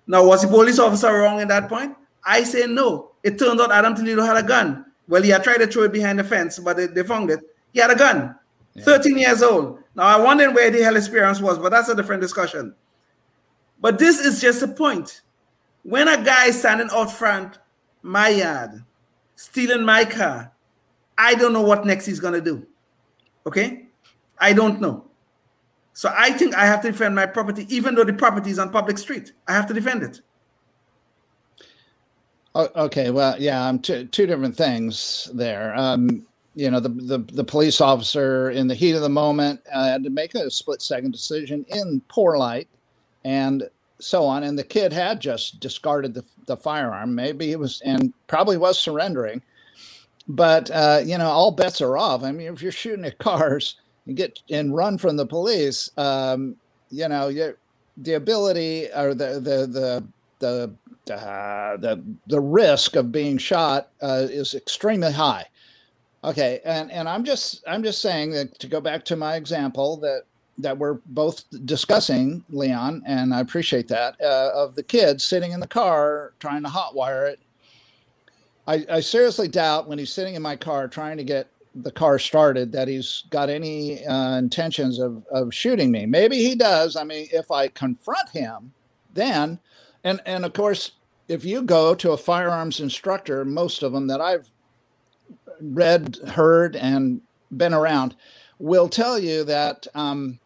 Now, 0.07 0.25
was 0.25 0.43
the 0.43 0.49
police 0.49 0.79
officer 0.79 1.13
wrong 1.13 1.41
in 1.41 1.49
that 1.49 1.69
point? 1.69 1.95
I 2.25 2.43
say 2.43 2.67
no. 2.67 3.13
It 3.23 3.39
turned 3.39 3.61
out 3.61 3.71
Adam 3.71 3.95
Toledo 3.95 4.23
had 4.23 4.37
a 4.37 4.43
gun. 4.43 4.87
Well, 5.07 5.23
he 5.23 5.31
had 5.31 5.45
tried 5.45 5.59
to 5.59 5.67
throw 5.67 5.85
it 5.85 5.93
behind 5.93 6.19
the 6.19 6.25
fence, 6.25 6.59
but 6.59 6.77
they, 6.77 6.87
they 6.87 7.03
found 7.03 7.31
it. 7.31 7.41
He 7.73 7.81
had 7.81 7.91
a 7.91 7.97
gun. 7.97 8.35
Yeah. 8.75 8.85
13 8.85 9.19
years 9.19 9.43
old. 9.43 9.79
Now, 9.95 10.05
I 10.05 10.21
wonder 10.21 10.51
where 10.51 10.71
the 10.71 10.83
hell 10.83 10.95
his 10.95 11.09
parents 11.09 11.41
was, 11.41 11.59
but 11.59 11.71
that's 11.71 11.89
a 11.89 11.95
different 11.95 12.23
discussion. 12.23 12.75
But 13.81 13.99
this 13.99 14.21
is 14.21 14.41
just 14.41 14.63
a 14.63 14.69
point. 14.69 15.23
When 15.83 16.09
a 16.09 16.23
guy 16.23 16.47
is 16.47 16.59
standing 16.59 16.89
out 16.93 17.11
front 17.11 17.59
my 18.03 18.29
yard, 18.29 18.83
stealing 19.39 19.85
my 19.85 20.05
car, 20.05 20.51
I 21.17 21.37
don't 21.37 21.53
know 21.53 21.63
what 21.63 21.87
next 21.87 22.07
he's 22.07 22.19
gonna 22.19 22.41
do. 22.41 22.67
Okay? 23.47 23.87
I 24.39 24.53
don't 24.53 24.81
know. 24.81 25.05
So 25.93 26.13
I 26.17 26.33
think 26.33 26.57
I 26.57 26.67
have 26.67 26.83
to 26.83 26.91
defend 26.91 27.15
my 27.15 27.27
property, 27.27 27.65
even 27.75 27.95
though 27.95 28.05
the 28.05 28.13
property 28.13 28.51
is 28.51 28.59
on 28.59 28.71
public 28.71 28.99
street. 28.99 29.33
I 29.47 29.53
have 29.53 29.67
to 29.69 29.75
defend 29.75 30.03
it. 30.03 30.21
Okay, 32.57 33.11
well, 33.11 33.37
yeah, 33.39 33.65
I'm 33.65 33.79
two 33.79 34.07
two 34.07 34.27
different 34.27 34.57
things 34.57 35.31
there. 35.33 35.73
Um, 35.77 36.27
you 36.57 36.71
know, 36.73 36.81
the, 36.81 36.89
the 36.89 37.19
the 37.19 37.45
police 37.45 37.81
officer 37.81 38.51
in 38.51 38.67
the 38.67 38.75
heat 38.75 38.95
of 38.95 39.03
the 39.03 39.09
moment 39.09 39.61
uh, 39.73 39.85
had 39.85 40.03
to 40.03 40.11
make 40.11 40.35
a 40.35 40.51
split 40.51 40.83
second 40.83 41.13
decision 41.13 41.65
in 41.69 42.03
poor 42.09 42.37
light, 42.37 42.67
and 43.25 43.69
so 44.01 44.25
on. 44.25 44.43
And 44.43 44.59
the 44.59 44.65
kid 44.65 44.93
had 44.93 45.21
just 45.21 45.61
discarded 45.61 46.15
the 46.15 46.25
the 46.47 46.57
firearm. 46.57 47.15
Maybe 47.15 47.53
it 47.53 47.59
was, 47.59 47.81
and 47.83 48.13
probably 48.27 48.57
was 48.57 48.79
surrendering. 48.79 49.43
But 50.29 50.71
uh, 50.71 51.01
you 51.05 51.19
know, 51.19 51.29
all 51.29 51.51
bets 51.51 51.81
are 51.81 51.97
off. 51.97 52.23
I 52.23 52.33
mean, 52.33 52.53
if 52.53 52.63
you're 52.63 52.73
shooting 52.73 53.05
at 53.05 53.19
cars 53.19 53.77
and 54.07 54.17
get 54.17 54.41
and 54.51 54.75
run 54.75 54.99
from 54.99 55.17
the 55.17 55.27
police, 55.27 55.91
um, 55.97 56.57
you 56.91 57.09
know, 57.09 57.29
you 57.29 57.55
the 57.97 58.15
ability 58.15 58.89
or 58.95 59.15
the 59.15 59.41
the 59.41 59.67
the 59.67 60.05
the 60.39 61.15
uh, 61.15 61.77
the 61.79 62.03
the 62.27 62.41
risk 62.41 62.97
of 62.97 63.11
being 63.11 63.39
shot 63.39 63.91
uh, 64.03 64.27
is 64.29 64.55
extremely 64.55 65.13
high. 65.13 65.45
Okay, 66.25 66.61
and 66.65 66.91
and 66.91 67.09
I'm 67.09 67.25
just 67.25 67.63
I'm 67.67 67.83
just 67.83 68.01
saying 68.03 68.33
that 68.33 68.59
to 68.59 68.67
go 68.67 68.81
back 68.81 69.05
to 69.07 69.17
my 69.17 69.37
example 69.37 69.97
that 69.99 70.23
that 70.59 70.77
we're 70.77 70.99
both 71.07 71.45
discussing, 71.65 72.45
Leon, 72.51 73.03
and 73.07 73.33
I 73.35 73.41
appreciate 73.41 73.89
that 73.89 74.21
uh, 74.21 74.51
of 74.55 74.75
the 74.75 74.83
kid 74.83 75.21
sitting 75.21 75.53
in 75.53 75.61
the 75.61 75.69
car 75.69 76.35
trying 76.41 76.63
to 76.65 76.69
hotwire 76.69 77.31
it. 77.31 77.41
I, 78.67 78.85
I 78.91 79.01
seriously 79.01 79.49
doubt 79.49 79.89
when 79.89 79.99
he's 79.99 80.13
sitting 80.13 80.35
in 80.35 80.43
my 80.43 80.57
car 80.57 80.89
trying 80.89 81.17
to 81.17 81.25
get 81.25 81.49
the 81.75 81.93
car 81.93 82.19
started 82.19 82.73
that 82.73 82.89
he's 82.89 83.25
got 83.31 83.49
any 83.49 84.05
uh, 84.07 84.37
intentions 84.37 84.99
of 84.99 85.25
of 85.31 85.55
shooting 85.55 85.91
me. 85.91 86.07
Maybe 86.07 86.37
he 86.39 86.55
does. 86.55 86.97
I 86.97 87.05
mean, 87.05 87.29
if 87.33 87.51
I 87.51 87.69
confront 87.69 88.29
him, 88.31 88.73
then 89.15 89.59
and 90.05 90.21
and 90.27 90.45
of 90.45 90.53
course 90.53 90.93
if 91.29 91.45
you 91.45 91.63
go 91.63 91.95
to 91.95 92.13
a 92.13 92.17
firearms 92.17 92.81
instructor 92.81 93.45
most 93.45 93.83
of 93.83 93.93
them 93.93 94.07
that 94.07 94.21
i've 94.21 94.49
read 95.61 96.17
heard 96.29 96.77
and 96.77 97.21
been 97.57 97.75
around 97.75 98.15
will 98.59 98.89
tell 98.89 99.19
you 99.19 99.45
that 99.45 99.87
um, 99.95 100.39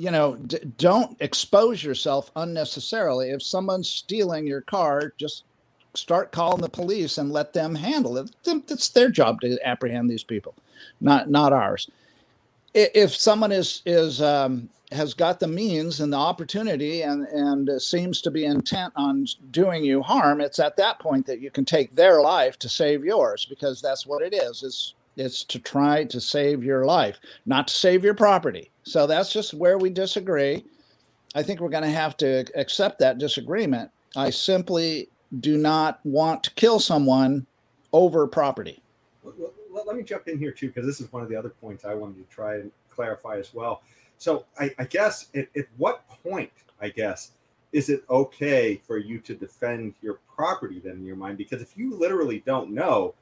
you 0.00 0.10
know 0.12 0.36
d- 0.36 0.60
don't 0.78 1.16
expose 1.20 1.84
yourself 1.84 2.30
unnecessarily. 2.36 3.30
If 3.30 3.42
someone's 3.42 3.90
stealing 3.90 4.46
your 4.46 4.62
car 4.62 5.14
just 5.18 5.44
start 5.94 6.32
calling 6.32 6.62
the 6.62 6.70
police 6.70 7.18
and 7.18 7.32
let 7.32 7.52
them 7.52 7.74
handle 7.74 8.18
it. 8.18 8.30
It's 8.46 8.90
their 8.90 9.10
job 9.10 9.40
to 9.42 9.58
apprehend 9.66 10.10
these 10.10 10.24
people 10.24 10.54
not 11.00 11.30
not 11.30 11.52
ours. 11.52 11.90
If 12.74 13.14
someone 13.16 13.52
is 13.52 13.82
is 13.86 14.22
um, 14.22 14.70
has 14.92 15.14
got 15.14 15.40
the 15.40 15.48
means 15.48 16.00
and 16.00 16.12
the 16.12 16.18
opportunity 16.18 17.02
and 17.02 17.26
and 17.28 17.82
seems 17.82 18.22
to 18.22 18.30
be 18.30 18.44
intent 18.46 18.92
on 18.96 19.26
doing 19.52 19.84
you 19.84 20.02
harm 20.02 20.40
it's 20.40 20.58
at 20.60 20.76
that 20.76 20.98
point 21.00 21.26
that 21.26 21.40
you 21.40 21.50
can 21.50 21.64
take 21.64 21.94
their 21.94 22.22
life 22.22 22.58
to 22.60 22.68
save 22.68 23.04
yours 23.04 23.46
because 23.48 23.82
that's 23.82 24.06
what 24.06 24.22
it 24.22 24.34
is. 24.34 24.62
It's 24.64 24.94
it's 25.16 25.44
to 25.44 25.58
try 25.60 26.04
to 26.04 26.20
save 26.20 26.64
your 26.64 26.86
life 26.86 27.20
not 27.46 27.68
to 27.68 27.74
save 27.74 28.04
your 28.04 28.14
property 28.14 28.69
so 28.82 29.06
that's 29.06 29.32
just 29.32 29.54
where 29.54 29.78
we 29.78 29.90
disagree 29.90 30.64
i 31.34 31.42
think 31.42 31.60
we're 31.60 31.68
going 31.68 31.84
to 31.84 31.90
have 31.90 32.16
to 32.16 32.44
accept 32.54 32.98
that 32.98 33.18
disagreement 33.18 33.90
i 34.16 34.30
simply 34.30 35.08
do 35.40 35.56
not 35.56 36.00
want 36.04 36.42
to 36.42 36.50
kill 36.54 36.80
someone 36.80 37.46
over 37.92 38.26
property 38.26 38.82
Let- 39.24 39.96
me 39.96 40.02
jump 40.02 40.28
in 40.28 40.38
here 40.38 40.52
too, 40.52 40.68
because 40.68 40.86
this 40.86 41.00
is 41.00 41.12
one 41.12 41.22
of 41.22 41.28
the 41.28 41.36
other 41.36 41.48
points 41.48 41.84
I 41.84 41.94
wanted 41.94 42.16
to 42.16 42.34
try 42.34 42.56
and 42.56 42.70
clarify 42.88 43.38
as 43.38 43.52
well. 43.52 43.82
So 44.18 44.44
I, 44.58 44.70
I 44.78 44.84
guess 44.84 45.26
at, 45.34 45.48
at 45.56 45.66
what 45.76 46.08
point, 46.22 46.50
I 46.80 46.90
guess, 46.90 47.32
is 47.72 47.88
it 47.88 48.04
okay 48.08 48.80
for 48.86 48.98
you 48.98 49.18
to 49.20 49.34
defend 49.34 49.94
your 50.02 50.20
property 50.34 50.80
then 50.82 50.94
in 50.94 51.04
your 51.04 51.16
mind? 51.16 51.38
Because 51.38 51.62
if 51.62 51.76
you 51.76 51.94
literally 51.94 52.42
don't 52.46 52.70
know 52.70 53.14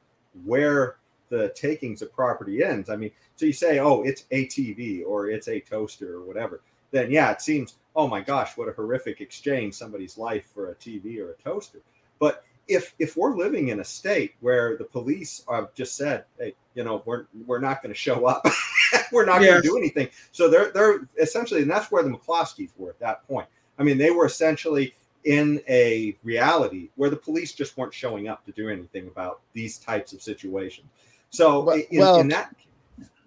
where 0.44 0.96
the 1.28 1.50
takings 1.50 2.02
of 2.02 2.12
property 2.12 2.62
ends, 2.62 2.90
I 2.90 2.96
mean, 2.96 3.10
so 3.36 3.46
you 3.46 3.52
say, 3.52 3.78
oh, 3.78 4.02
it's 4.02 4.24
a 4.30 4.46
TV 4.46 5.04
or 5.06 5.28
it's 5.28 5.48
a 5.48 5.60
toaster 5.60 6.16
or 6.16 6.22
whatever, 6.22 6.60
then 6.90 7.10
yeah, 7.10 7.30
it 7.30 7.42
seems, 7.42 7.74
oh 7.94 8.08
my 8.08 8.20
gosh, 8.20 8.56
what 8.56 8.68
a 8.68 8.72
horrific 8.72 9.20
exchange 9.20 9.74
somebody's 9.74 10.18
life 10.18 10.48
for 10.54 10.70
a 10.70 10.74
TV 10.74 11.18
or 11.18 11.32
a 11.32 11.42
toaster. 11.42 11.80
But 12.18 12.44
if 12.68 12.94
if 12.98 13.16
we're 13.16 13.34
living 13.34 13.68
in 13.68 13.80
a 13.80 13.84
state 13.84 14.34
where 14.40 14.76
the 14.76 14.84
police 14.84 15.42
have 15.50 15.74
just 15.74 15.96
said, 15.96 16.24
hey, 16.38 16.54
you 16.74 16.84
know, 16.84 17.02
we're 17.06 17.26
we're 17.46 17.60
not 17.60 17.82
going 17.82 17.92
to 17.92 17.98
show 17.98 18.26
up, 18.26 18.46
we're 19.12 19.24
not 19.24 19.40
going 19.40 19.54
to 19.54 19.62
do 19.62 19.78
anything. 19.78 20.08
So 20.32 20.48
they're 20.48 20.70
they're 20.70 21.08
essentially, 21.18 21.62
and 21.62 21.70
that's 21.70 21.90
where 21.90 22.02
the 22.02 22.10
McCloskeys 22.10 22.70
were 22.76 22.90
at 22.90 23.00
that 23.00 23.26
point. 23.26 23.48
I 23.78 23.84
mean, 23.84 23.96
they 23.96 24.10
were 24.10 24.26
essentially 24.26 24.94
in 25.24 25.60
a 25.68 26.16
reality 26.22 26.90
where 26.96 27.10
the 27.10 27.16
police 27.16 27.52
just 27.52 27.76
weren't 27.76 27.94
showing 27.94 28.28
up 28.28 28.44
to 28.46 28.52
do 28.52 28.68
anything 28.68 29.08
about 29.08 29.40
these 29.52 29.78
types 29.78 30.12
of 30.12 30.22
situations. 30.22 30.88
So 31.30 31.62
Well- 31.62 31.76
in, 31.90 32.00
well- 32.00 32.20
in 32.20 32.28
that 32.28 32.54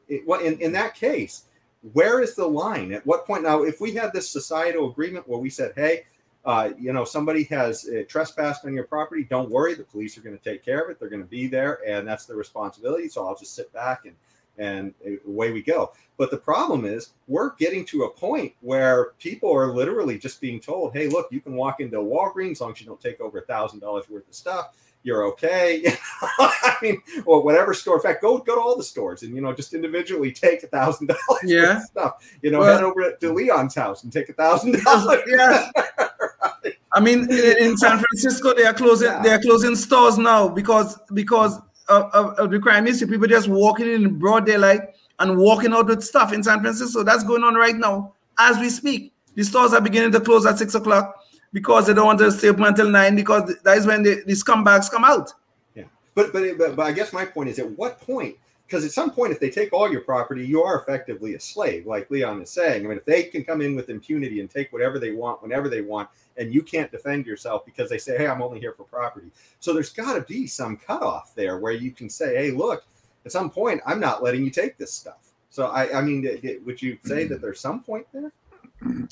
in, 0.09 0.59
in 0.59 0.71
that 0.73 0.93
case, 0.95 1.45
where 1.93 2.21
is 2.21 2.35
the 2.35 2.45
line? 2.45 2.91
At 2.91 3.05
what 3.05 3.25
point 3.25 3.43
now, 3.43 3.63
if 3.63 3.79
we 3.79 3.93
had 3.93 4.11
this 4.13 4.29
societal 4.29 4.89
agreement 4.89 5.27
where 5.27 5.39
we 5.39 5.49
said, 5.49 5.71
hey, 5.75 6.03
uh, 6.43 6.71
you 6.77 6.91
know, 6.91 7.05
somebody 7.05 7.43
has 7.45 7.87
uh, 7.87 8.03
trespassed 8.07 8.65
on 8.65 8.73
your 8.73 8.83
property, 8.83 9.23
don't 9.23 9.49
worry, 9.49 9.73
the 9.73 9.83
police 9.83 10.17
are 10.17 10.21
going 10.21 10.37
to 10.37 10.43
take 10.43 10.65
care 10.65 10.81
of 10.83 10.89
it. 10.89 10.99
They're 10.99 11.09
going 11.09 11.21
to 11.21 11.27
be 11.29 11.47
there, 11.47 11.79
and 11.87 12.07
that's 12.07 12.25
their 12.25 12.35
responsibility. 12.35 13.07
So 13.07 13.27
I'll 13.27 13.37
just 13.37 13.55
sit 13.55 13.71
back 13.73 14.05
and 14.05 14.15
and 14.57 14.93
away 15.25 15.51
we 15.51 15.61
go. 15.61 15.93
But 16.17 16.29
the 16.29 16.37
problem 16.37 16.83
is, 16.83 17.13
we're 17.27 17.55
getting 17.55 17.85
to 17.85 18.03
a 18.03 18.09
point 18.09 18.53
where 18.59 19.11
people 19.17 19.51
are 19.55 19.67
literally 19.73 20.17
just 20.17 20.41
being 20.41 20.59
told, 20.59 20.93
"Hey, 20.93 21.07
look, 21.07 21.27
you 21.31 21.39
can 21.39 21.55
walk 21.55 21.79
into 21.79 21.97
Walgreens 21.97 22.51
as 22.53 22.61
long 22.61 22.71
as 22.73 22.81
you 22.81 22.85
don't 22.85 22.99
take 23.01 23.21
over 23.21 23.39
a 23.39 23.45
thousand 23.45 23.79
dollars 23.79 24.09
worth 24.09 24.27
of 24.27 24.35
stuff. 24.35 24.75
You're 25.03 25.25
okay." 25.27 25.85
I 26.21 26.75
mean, 26.81 27.01
or 27.25 27.43
whatever 27.43 27.73
store. 27.73 27.95
In 27.95 28.01
fact, 28.01 28.21
go 28.21 28.37
go 28.37 28.55
to 28.55 28.61
all 28.61 28.77
the 28.77 28.83
stores 28.83 29.23
and 29.23 29.35
you 29.35 29.41
know 29.41 29.53
just 29.53 29.73
individually 29.73 30.31
take 30.31 30.63
a 30.63 30.67
thousand 30.67 31.07
dollars 31.07 31.43
Yeah. 31.43 31.79
stuff. 31.81 32.13
You 32.41 32.51
know, 32.51 32.59
Well- 32.59 32.73
head 32.73 32.83
over 32.83 33.11
to 33.13 33.33
Leon's 33.33 33.75
house 33.75 34.03
and 34.03 34.11
take 34.13 34.29
a 34.29 34.33
thousand 34.33 34.83
dollars. 34.83 35.21
Yeah. 35.27 35.69
I 36.93 36.99
mean, 36.99 37.31
in, 37.31 37.57
in 37.63 37.77
San 37.77 37.99
Francisco, 37.99 38.53
they 38.53 38.65
are 38.65 38.73
closing. 38.73 39.07
Yeah. 39.07 39.21
They 39.23 39.29
are 39.31 39.39
closing 39.41 39.75
stores 39.75 40.17
now 40.17 40.49
because 40.49 40.99
because 41.13 41.57
of, 41.87 42.03
of, 42.13 42.33
of 42.39 42.51
the 42.51 42.59
crime 42.59 42.87
issue. 42.87 43.07
People 43.07 43.27
just 43.27 43.47
walking 43.47 43.87
in 43.91 44.17
broad 44.19 44.45
daylight 44.45 44.81
and 45.19 45.37
walking 45.37 45.73
out 45.73 45.87
with 45.87 46.03
stuff 46.03 46.33
in 46.33 46.43
San 46.43 46.61
Francisco. 46.61 47.03
That's 47.03 47.23
going 47.23 47.43
on 47.43 47.55
right 47.55 47.75
now 47.75 48.13
as 48.39 48.57
we 48.57 48.69
speak. 48.69 49.13
The 49.35 49.43
stores 49.43 49.73
are 49.73 49.81
beginning 49.81 50.11
to 50.13 50.19
close 50.19 50.45
at 50.45 50.57
six 50.57 50.75
o'clock 50.75 51.15
because 51.53 51.87
they 51.87 51.93
don't 51.93 52.05
want 52.05 52.19
to 52.19 52.31
stay 52.31 52.49
open 52.49 52.65
until 52.65 52.89
nine 52.89 53.15
because 53.15 53.55
that 53.63 53.77
is 53.77 53.85
when 53.85 54.03
the, 54.03 54.23
the 54.25 54.33
scumbags 54.33 54.89
come 54.89 55.03
out. 55.03 55.33
Yeah, 55.75 55.83
But, 56.15 56.33
but 56.33 56.57
but 56.57 56.75
but 56.75 56.83
I 56.85 56.91
guess 56.91 57.13
my 57.13 57.25
point 57.25 57.49
is 57.49 57.59
at 57.59 57.69
what 57.77 57.99
point? 58.01 58.35
Because 58.65 58.85
at 58.85 58.91
some 58.91 59.11
point, 59.11 59.33
if 59.33 59.39
they 59.41 59.49
take 59.49 59.73
all 59.73 59.91
your 59.91 59.99
property, 59.99 60.47
you 60.47 60.63
are 60.63 60.79
effectively 60.79 61.33
a 61.33 61.39
slave, 61.41 61.85
like 61.85 62.09
Leon 62.09 62.41
is 62.41 62.49
saying. 62.49 62.85
I 62.85 62.87
mean, 62.87 62.97
if 62.97 63.03
they 63.03 63.23
can 63.23 63.43
come 63.43 63.59
in 63.59 63.75
with 63.75 63.89
impunity 63.89 64.39
and 64.39 64.49
take 64.49 64.71
whatever 64.71 64.97
they 64.97 65.11
want 65.11 65.43
whenever 65.43 65.67
they 65.67 65.81
want, 65.81 66.07
and 66.37 66.53
you 66.53 66.61
can't 66.61 66.89
defend 66.89 67.25
yourself 67.25 67.65
because 67.65 67.89
they 67.89 67.97
say, 67.97 68.17
"Hey, 68.17 68.27
I'm 68.27 68.41
only 68.41 68.61
here 68.61 68.71
for 68.71 68.85
property," 68.85 69.29
so 69.59 69.73
there's 69.73 69.91
got 69.91 70.13
to 70.13 70.21
be 70.21 70.47
some 70.47 70.77
cutoff 70.77 71.35
there 71.35 71.57
where 71.57 71.73
you 71.73 71.91
can 71.91 72.09
say, 72.09 72.35
"Hey, 72.37 72.51
look, 72.51 72.85
at 73.25 73.33
some 73.33 73.49
point, 73.49 73.81
I'm 73.85 73.99
not 73.99 74.23
letting 74.23 74.45
you 74.45 74.51
take 74.51 74.77
this 74.77 74.93
stuff." 74.93 75.33
So 75.49 75.65
I, 75.67 75.99
I 75.99 76.01
mean, 76.01 76.25
it- 76.25 76.43
it- 76.45 76.65
would 76.65 76.81
you 76.81 76.97
say 77.03 77.25
that 77.25 77.39
mm. 77.39 77.41
there's 77.41 77.59
some 77.59 77.83
point 77.83 78.07
there? 78.13 78.31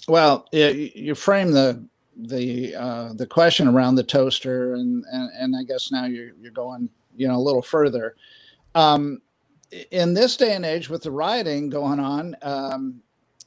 Well, 0.08 0.47
yeah, 0.54 0.69
you 0.69 0.89
you 0.95 1.15
frame 1.15 1.52
the 1.52 1.84
the 2.27 2.75
uh, 2.75 3.13
the 3.13 3.27
question 3.27 3.67
around 3.67 3.95
the 3.95 4.03
toaster, 4.03 4.73
and, 4.73 5.03
and 5.12 5.29
and 5.38 5.55
I 5.55 5.63
guess 5.63 5.91
now 5.91 6.05
you're 6.05 6.32
you're 6.41 6.51
going 6.51 6.89
you 7.15 7.27
know 7.27 7.36
a 7.36 7.41
little 7.41 7.62
further. 7.62 8.15
Um, 8.75 9.21
in 9.91 10.13
this 10.13 10.36
day 10.36 10.55
and 10.55 10.65
age, 10.65 10.89
with 10.89 11.03
the 11.03 11.12
rioting 11.12 11.69
going 11.69 11.99
on, 11.99 12.36
um, 12.41 13.01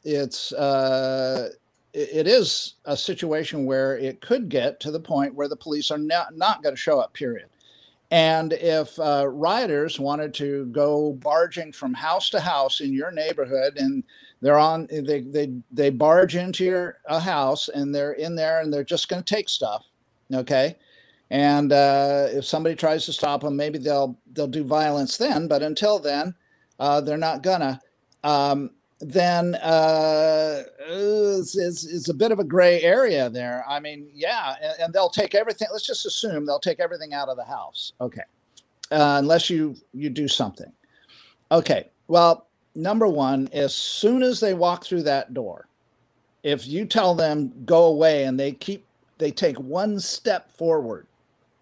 it's 0.04 0.52
uh, 0.52 1.50
it, 1.92 2.26
is 2.26 2.74
a 2.84 2.96
situation 2.96 3.66
where 3.66 3.98
it 3.98 4.20
could 4.20 4.48
get 4.48 4.80
to 4.80 4.90
the 4.90 5.00
point 5.00 5.34
where 5.34 5.48
the 5.48 5.56
police 5.56 5.90
are 5.90 5.98
not 5.98 6.36
not 6.36 6.62
going 6.62 6.74
to 6.74 6.80
show 6.80 7.00
up. 7.00 7.12
Period. 7.14 7.48
And 8.10 8.52
if 8.52 8.98
uh, 8.98 9.26
rioters 9.26 9.98
wanted 9.98 10.34
to 10.34 10.66
go 10.66 11.14
barging 11.14 11.72
from 11.72 11.94
house 11.94 12.28
to 12.30 12.40
house 12.40 12.82
in 12.82 12.92
your 12.92 13.10
neighborhood 13.10 13.78
and 13.78 14.04
they're 14.42 14.58
on 14.58 14.86
they 14.90 15.20
they 15.20 15.52
they 15.70 15.88
barge 15.88 16.36
into 16.36 16.64
your 16.64 16.98
a 17.06 17.18
house 17.18 17.68
and 17.68 17.94
they're 17.94 18.12
in 18.12 18.34
there 18.34 18.60
and 18.60 18.72
they're 18.72 18.84
just 18.84 19.08
going 19.08 19.22
to 19.22 19.34
take 19.34 19.48
stuff 19.48 19.86
okay? 20.34 20.76
And 21.30 21.72
uh, 21.72 22.26
if 22.30 22.44
somebody 22.44 22.74
tries 22.74 23.06
to 23.06 23.12
stop 23.12 23.40
them 23.40 23.56
maybe 23.56 23.78
they'll 23.78 24.18
they'll 24.32 24.46
do 24.48 24.64
violence 24.64 25.16
then 25.16 25.48
but 25.48 25.62
until 25.62 25.98
then 25.98 26.34
uh, 26.78 27.00
they're 27.00 27.16
not 27.16 27.42
gonna. 27.42 27.80
Um, 28.24 28.70
then 29.00 29.56
uh, 29.56 30.62
it's, 30.78 31.56
it's, 31.56 32.08
a 32.08 32.14
bit 32.14 32.30
of 32.30 32.38
a 32.38 32.44
gray 32.44 32.80
area 32.82 33.28
there. 33.30 33.64
I 33.68 33.80
mean 33.80 34.08
yeah 34.12 34.56
and, 34.62 34.74
and 34.80 34.92
they'll 34.92 35.08
take 35.08 35.34
everything 35.34 35.68
let's 35.72 35.86
just 35.86 36.04
assume 36.04 36.44
they'll 36.46 36.60
take 36.60 36.80
everything 36.80 37.14
out 37.14 37.28
of 37.28 37.36
the 37.36 37.44
house 37.44 37.92
okay? 38.00 38.22
Uh, 38.90 39.16
unless 39.18 39.48
you 39.48 39.76
you 39.92 40.10
do 40.10 40.26
something. 40.26 40.72
Okay 41.52 41.88
well 42.08 42.48
number 42.74 43.06
one, 43.08 43.48
as 43.52 43.74
soon 43.74 44.22
as 44.22 44.40
they 44.40 44.54
walk 44.54 44.84
through 44.84 45.02
that 45.04 45.34
door, 45.34 45.68
if 46.42 46.66
you 46.66 46.84
tell 46.84 47.14
them 47.14 47.52
go 47.64 47.84
away 47.84 48.24
and 48.24 48.38
they 48.38 48.52
keep 48.52 48.86
they 49.18 49.30
take 49.30 49.58
one 49.60 50.00
step 50.00 50.50
forward 50.50 51.06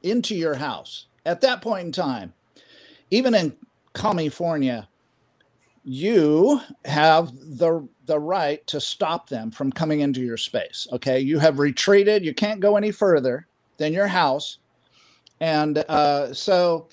into 0.02 0.34
your 0.34 0.54
house, 0.54 1.06
at 1.26 1.42
that 1.42 1.60
point 1.60 1.86
in 1.86 1.92
time, 1.92 2.32
even 3.10 3.34
in 3.34 3.54
California, 3.94 4.88
you 5.84 6.60
have 6.84 7.32
the 7.58 7.86
the 8.06 8.18
right 8.18 8.66
to 8.66 8.80
stop 8.80 9.28
them 9.28 9.50
from 9.50 9.70
coming 9.72 10.00
into 10.00 10.20
your 10.20 10.36
space. 10.36 10.86
Okay, 10.92 11.20
you 11.20 11.38
have 11.38 11.58
retreated. 11.58 12.24
You 12.24 12.34
can't 12.34 12.60
go 12.60 12.76
any 12.76 12.90
further 12.92 13.46
than 13.76 13.92
your 13.92 14.06
house, 14.06 14.58
and 15.40 15.78
uh, 15.88 16.32
so 16.32 16.88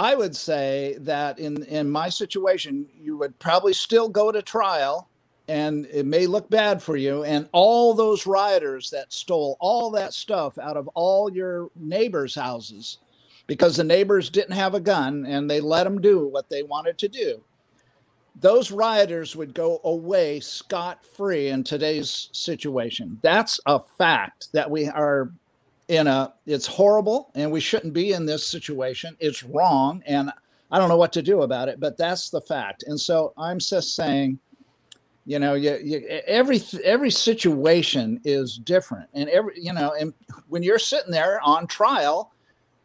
I 0.00 0.14
would 0.14 0.34
say 0.34 0.96
that 1.00 1.38
in 1.38 1.62
in 1.64 1.90
my 1.90 2.08
situation, 2.08 2.86
you 2.98 3.18
would 3.18 3.38
probably 3.38 3.74
still 3.74 4.08
go 4.08 4.32
to 4.32 4.40
trial, 4.40 5.10
and 5.46 5.84
it 5.92 6.06
may 6.06 6.26
look 6.26 6.48
bad 6.48 6.82
for 6.82 6.96
you. 6.96 7.22
And 7.24 7.50
all 7.52 7.92
those 7.92 8.26
rioters 8.26 8.88
that 8.90 9.12
stole 9.12 9.58
all 9.60 9.90
that 9.90 10.14
stuff 10.14 10.56
out 10.56 10.78
of 10.78 10.88
all 10.94 11.30
your 11.30 11.68
neighbors' 11.76 12.34
houses, 12.34 12.96
because 13.46 13.76
the 13.76 13.84
neighbors 13.84 14.30
didn't 14.30 14.56
have 14.56 14.74
a 14.74 14.80
gun 14.80 15.26
and 15.26 15.50
they 15.50 15.60
let 15.60 15.84
them 15.84 16.00
do 16.00 16.26
what 16.26 16.48
they 16.48 16.62
wanted 16.62 16.96
to 16.96 17.08
do. 17.08 17.42
Those 18.40 18.70
rioters 18.70 19.36
would 19.36 19.52
go 19.52 19.82
away 19.84 20.40
scot 20.40 21.04
free 21.04 21.48
in 21.48 21.62
today's 21.62 22.30
situation. 22.32 23.18
That's 23.20 23.60
a 23.66 23.78
fact 23.78 24.48
that 24.54 24.70
we 24.70 24.88
are 24.88 25.30
in 25.90 26.06
a 26.06 26.32
it's 26.46 26.68
horrible 26.68 27.32
and 27.34 27.50
we 27.50 27.58
shouldn't 27.58 27.92
be 27.92 28.12
in 28.12 28.24
this 28.24 28.46
situation. 28.46 29.16
It's 29.20 29.42
wrong 29.42 30.02
and 30.06 30.32
i 30.72 30.78
don't 30.78 30.88
know 30.88 30.96
what 30.96 31.12
to 31.12 31.20
do 31.20 31.42
about 31.42 31.68
it 31.68 31.80
but 31.80 31.98
that's 31.98 32.30
the 32.30 32.40
fact. 32.40 32.84
And 32.86 32.98
so 32.98 33.34
i'm 33.36 33.58
just 33.58 33.96
saying 33.96 34.38
you 35.26 35.38
know 35.38 35.54
you, 35.54 35.78
you, 35.82 35.98
every 36.26 36.60
every 36.84 37.10
situation 37.10 38.20
is 38.24 38.56
different 38.58 39.08
and 39.14 39.28
every 39.28 39.52
you 39.60 39.72
know 39.72 39.92
and 39.98 40.14
when 40.48 40.62
you're 40.62 40.78
sitting 40.78 41.10
there 41.10 41.40
on 41.42 41.66
trial 41.66 42.32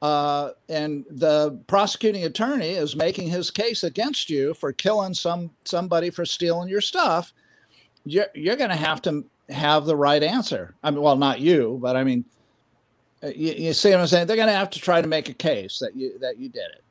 uh, 0.01 0.51
and 0.69 1.05
the 1.09 1.57
prosecuting 1.67 2.25
attorney 2.25 2.71
is 2.71 2.95
making 2.95 3.29
his 3.29 3.49
case 3.49 3.83
against 3.83 4.29
you 4.29 4.53
for 4.55 4.73
killing 4.73 5.13
some 5.13 5.49
somebody 5.63 6.09
for 6.09 6.25
stealing 6.25 6.67
your 6.67 6.81
stuff 6.81 7.33
you're, 8.03 8.27
you're 8.35 8.57
going 8.57 8.69
to 8.69 8.75
have 8.75 9.01
to 9.01 9.25
have 9.49 9.85
the 9.85 9.95
right 9.95 10.21
answer. 10.21 10.75
I 10.83 10.91
mean 10.91 11.01
well 11.01 11.15
not 11.15 11.39
you 11.39 11.79
but 11.81 11.95
i 11.95 12.03
mean 12.03 12.25
Uh, 13.23 13.27
you, 13.27 13.53
you 13.53 13.73
see 13.73 13.91
what 13.91 13.99
I'm 14.01 14.07
saying? 14.07 14.27
They're 14.27 14.35
going 14.35 14.47
to 14.47 14.53
have 14.53 14.69
to 14.71 14.79
try 14.79 15.01
to 15.01 15.07
make 15.07 15.29
a 15.29 15.33
case 15.33 15.79
that 15.79 15.95
you 15.95 16.17
that 16.19 16.37
you 16.37 16.49
did 16.49 16.65
it. 16.73 16.83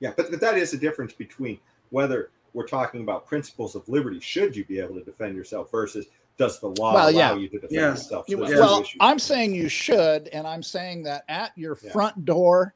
Yeah, 0.00 0.12
but, 0.16 0.30
but 0.30 0.40
that 0.40 0.56
is 0.56 0.70
the 0.70 0.78
difference 0.78 1.12
between 1.12 1.58
whether 1.90 2.30
we're 2.54 2.66
talking 2.66 3.02
about 3.02 3.26
principles 3.26 3.74
of 3.74 3.88
liberty, 3.88 4.18
should 4.20 4.56
you 4.56 4.64
be 4.64 4.78
able 4.80 4.94
to 4.94 5.04
defend 5.04 5.36
yourself, 5.36 5.70
versus 5.70 6.06
does 6.38 6.58
the 6.60 6.68
law 6.68 6.94
Well, 6.94 7.10
allow 7.10 7.34
yeah. 7.34 7.34
you 7.36 7.48
to 7.48 7.54
defend 7.58 7.72
Yes. 7.72 7.98
yourself? 8.04 8.26
So 8.28 8.48
Yeah. 8.48 8.58
Well. 8.60 8.84
I'm 9.00 9.18
saying 9.18 9.54
you 9.54 9.68
should, 9.68 10.28
and 10.28 10.46
I'm 10.46 10.62
saying 10.62 11.02
that 11.04 11.24
at 11.28 11.52
your 11.56 11.78
Yeah. 11.82 11.92
front 11.92 12.24
door, 12.24 12.74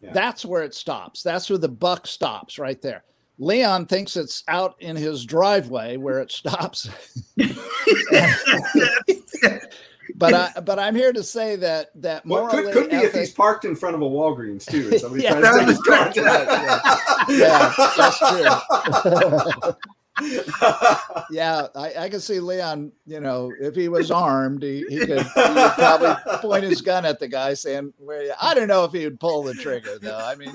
Yeah. 0.00 0.12
that's 0.12 0.44
where 0.44 0.64
it 0.64 0.74
stops. 0.74 1.22
That's 1.22 1.48
where 1.48 1.58
the 1.58 1.68
buck 1.68 2.06
stops, 2.06 2.58
right 2.58 2.80
there. 2.82 3.04
Leon 3.38 3.86
thinks 3.86 4.16
it's 4.16 4.42
out 4.48 4.74
in 4.80 4.96
his 4.96 5.24
driveway 5.24 5.96
where 5.98 6.20
it 6.20 6.32
stops. 6.32 6.88
but 10.14 10.32
I 10.34 10.60
but 10.64 10.78
I'm 10.78 10.94
here 10.94 11.12
to 11.12 11.22
say 11.22 11.56
that 11.56 11.90
that 11.96 12.24
Well, 12.26 12.42
morally 12.46 12.72
could, 12.72 12.88
could 12.88 12.90
be 12.90 12.96
if 12.96 13.14
he's 13.14 13.32
parked 13.32 13.64
in 13.64 13.74
front 13.74 13.94
of 13.96 14.02
a 14.02 14.04
Walgreens 14.04 14.64
too. 14.64 14.88
And 14.90 15.00
somebody 15.00 15.22
Yeah, 15.24 15.40
tries 15.40 15.52
to 15.54 15.58
take 15.58 15.68
his 15.68 15.78
car. 15.82 16.12
that's 16.14 17.28
yeah, 17.28 17.72
that's 17.96 18.18
true. 19.60 19.72
yeah, 21.30 21.66
I, 21.74 21.94
I 22.04 22.08
can 22.08 22.20
see 22.20 22.40
Leon. 22.40 22.92
You 23.06 23.20
know, 23.20 23.52
if 23.60 23.74
he 23.74 23.88
was 23.88 24.10
armed, 24.10 24.62
he, 24.62 24.84
he 24.88 24.98
could 25.00 25.20
he 25.22 25.40
would 25.40 25.72
probably 25.72 26.14
point 26.40 26.64
his 26.64 26.80
gun 26.80 27.04
at 27.04 27.18
the 27.18 27.28
guy, 27.28 27.54
saying, 27.54 27.92
"Where?" 27.98 28.22
you-" 28.24 28.32
I 28.40 28.54
don't 28.54 28.68
know 28.68 28.84
if 28.84 28.92
he 28.92 29.04
would 29.04 29.20
pull 29.20 29.42
the 29.42 29.54
trigger, 29.54 29.98
though. 30.00 30.16
I 30.18 30.34
mean, 30.34 30.52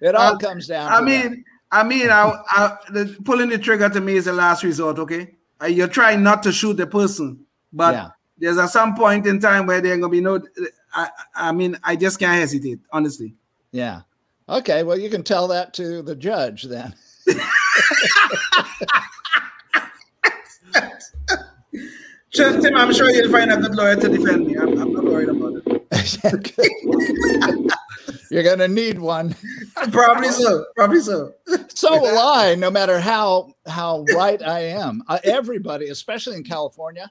it 0.00 0.14
all 0.14 0.34
Uh, 0.34 0.38
comes 0.38 0.66
down. 0.68 0.92
I 0.92 1.00
to 1.00 1.04
that. 1.04 1.30
mean, 1.30 1.44
I 1.72 1.82
mean, 1.82 2.10
I, 2.10 2.32
I, 2.50 2.76
the, 2.90 3.16
pulling 3.24 3.48
the 3.48 3.58
trigger 3.58 3.88
to 3.88 4.00
me 4.00 4.14
is 4.16 4.26
the 4.26 4.32
last 4.32 4.62
resort. 4.62 4.98
Okay, 5.00 5.34
uh, 5.60 5.66
you're 5.66 5.88
trying 5.88 6.22
not 6.22 6.42
to 6.44 6.52
shoot 6.52 6.76
the 6.76 6.86
person, 6.86 7.44
but 7.72 7.94
yeah, 7.94 8.08
there's 8.38 8.58
at 8.58 8.70
some 8.70 8.94
point 8.94 9.26
in 9.26 9.40
time 9.40 9.66
where 9.66 9.80
there 9.80 9.96
gonna 9.96 10.08
be 10.08 10.20
no. 10.20 10.40
I, 10.94 11.08
I 11.34 11.52
mean, 11.52 11.78
I 11.82 11.96
just 11.96 12.18
can't 12.18 12.38
hesitate, 12.38 12.80
honestly. 12.92 13.34
yeah. 13.72 14.02
Okay, 14.48 14.82
well, 14.82 14.98
you 14.98 15.08
can 15.08 15.22
tell 15.22 15.46
that 15.48 15.72
to 15.74 16.02
the 16.02 16.16
judge 16.16 16.64
then. 16.64 16.94
Sure, 22.34 22.58
Tim, 22.62 22.74
I'm 22.76 22.94
sure 22.94 23.10
you'll 23.10 23.30
find 23.30 23.52
a 23.52 23.58
good 23.58 23.74
lawyer 23.74 23.94
to 23.96 24.08
defend 24.08 24.46
me. 24.46 24.56
I'm, 24.56 24.68
I'm 24.80 24.92
not 24.94 25.04
worried 25.04 25.28
about 25.28 25.60
it. 25.66 25.82
You're 28.30 28.42
going 28.42 28.58
to 28.60 28.68
need 28.68 28.98
one. 28.98 29.36
Probably 29.92 30.30
so. 30.30 30.64
Probably 30.74 31.00
so. 31.00 31.34
So 31.74 32.00
will 32.00 32.18
I, 32.18 32.54
no 32.54 32.70
matter 32.70 32.98
how 32.98 33.52
how 33.66 34.06
right 34.14 34.42
I 34.42 34.60
am. 34.60 35.02
Uh, 35.08 35.18
everybody, 35.24 35.88
especially 35.88 36.36
in 36.36 36.44
California, 36.44 37.10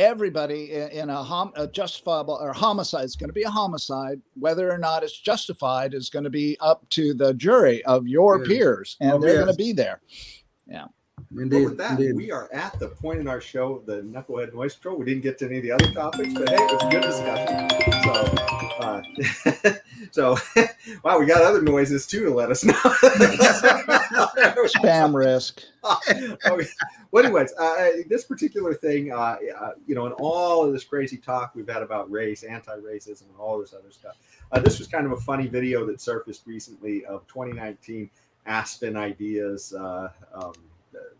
everybody 0.00 0.72
in, 0.72 1.10
a, 1.10 1.22
hom- 1.22 1.52
a 1.56 1.66
justifiable 1.66 2.38
or 2.40 2.52
homicide 2.52 3.04
is 3.04 3.16
going 3.16 3.28
to 3.28 3.34
be 3.34 3.42
a 3.42 3.50
homicide. 3.50 4.20
Whether 4.34 4.70
or 4.70 4.78
not 4.78 5.02
it's 5.02 5.18
justified 5.20 5.94
is 5.94 6.08
going 6.08 6.24
to 6.24 6.30
be 6.30 6.56
up 6.60 6.88
to 6.90 7.14
the 7.14 7.34
jury 7.34 7.84
of 7.84 8.08
your 8.08 8.42
peers, 8.44 8.96
and 9.00 9.12
Of 9.12 9.20
they're 9.20 9.34
yes. 9.34 9.44
going 9.44 9.52
to 9.52 9.58
be 9.58 9.72
there. 9.72 10.00
Indeed, 11.32 11.52
Well, 11.52 11.64
with 11.66 11.78
that, 11.78 12.00
indeed. 12.00 12.16
we 12.16 12.32
are 12.32 12.52
at 12.52 12.76
the 12.80 12.88
point 12.88 13.20
in 13.20 13.28
our 13.28 13.40
show, 13.40 13.82
the 13.86 14.02
Knucklehead 14.02 14.52
Noise 14.52 14.74
Patrol. 14.74 14.96
We 14.96 15.04
didn't 15.04 15.22
get 15.22 15.38
to 15.38 15.46
any 15.46 15.58
of 15.58 15.62
the 15.62 15.70
other 15.70 15.92
topics, 15.92 16.34
but 16.34 16.48
hey, 16.48 16.56
it 16.56 16.72
was 16.72 16.82
a 16.82 16.88
good 16.90 17.02
discussion. 17.02 17.68
So, 18.02 18.12
uh, 18.80 19.72
so 20.10 20.36
wow, 21.04 21.20
we 21.20 21.26
got 21.26 21.42
other 21.42 21.62
noises 21.62 22.04
too 22.08 22.24
to 22.24 22.30
let 22.30 22.50
us 22.50 22.64
know. 22.64 22.72
Spam 24.74 25.14
risk. 25.14 25.62
okay. 25.84 26.66
Well, 27.12 27.24
anyways, 27.24 27.52
uh, 27.52 27.90
this 28.08 28.24
particular 28.24 28.74
thing, 28.74 29.12
uh, 29.12 29.36
uh, 29.58 29.70
you 29.86 29.94
know, 29.94 30.06
in 30.06 30.12
all 30.14 30.64
of 30.64 30.72
this 30.72 30.82
crazy 30.82 31.16
talk 31.16 31.54
we've 31.54 31.68
had 31.68 31.82
about 31.82 32.10
race, 32.10 32.42
anti-racism, 32.42 33.22
and 33.22 33.36
all 33.38 33.60
this 33.60 33.72
other 33.72 33.92
stuff, 33.92 34.16
uh, 34.50 34.58
this 34.58 34.80
was 34.80 34.88
kind 34.88 35.06
of 35.06 35.12
a 35.12 35.16
funny 35.18 35.46
video 35.46 35.86
that 35.86 36.00
surfaced 36.00 36.44
recently 36.46 37.04
of 37.04 37.24
2019 37.28 38.10
Aspen 38.46 38.96
Ideas 38.96 39.72
uh, 39.74 40.08
um, 40.34 40.54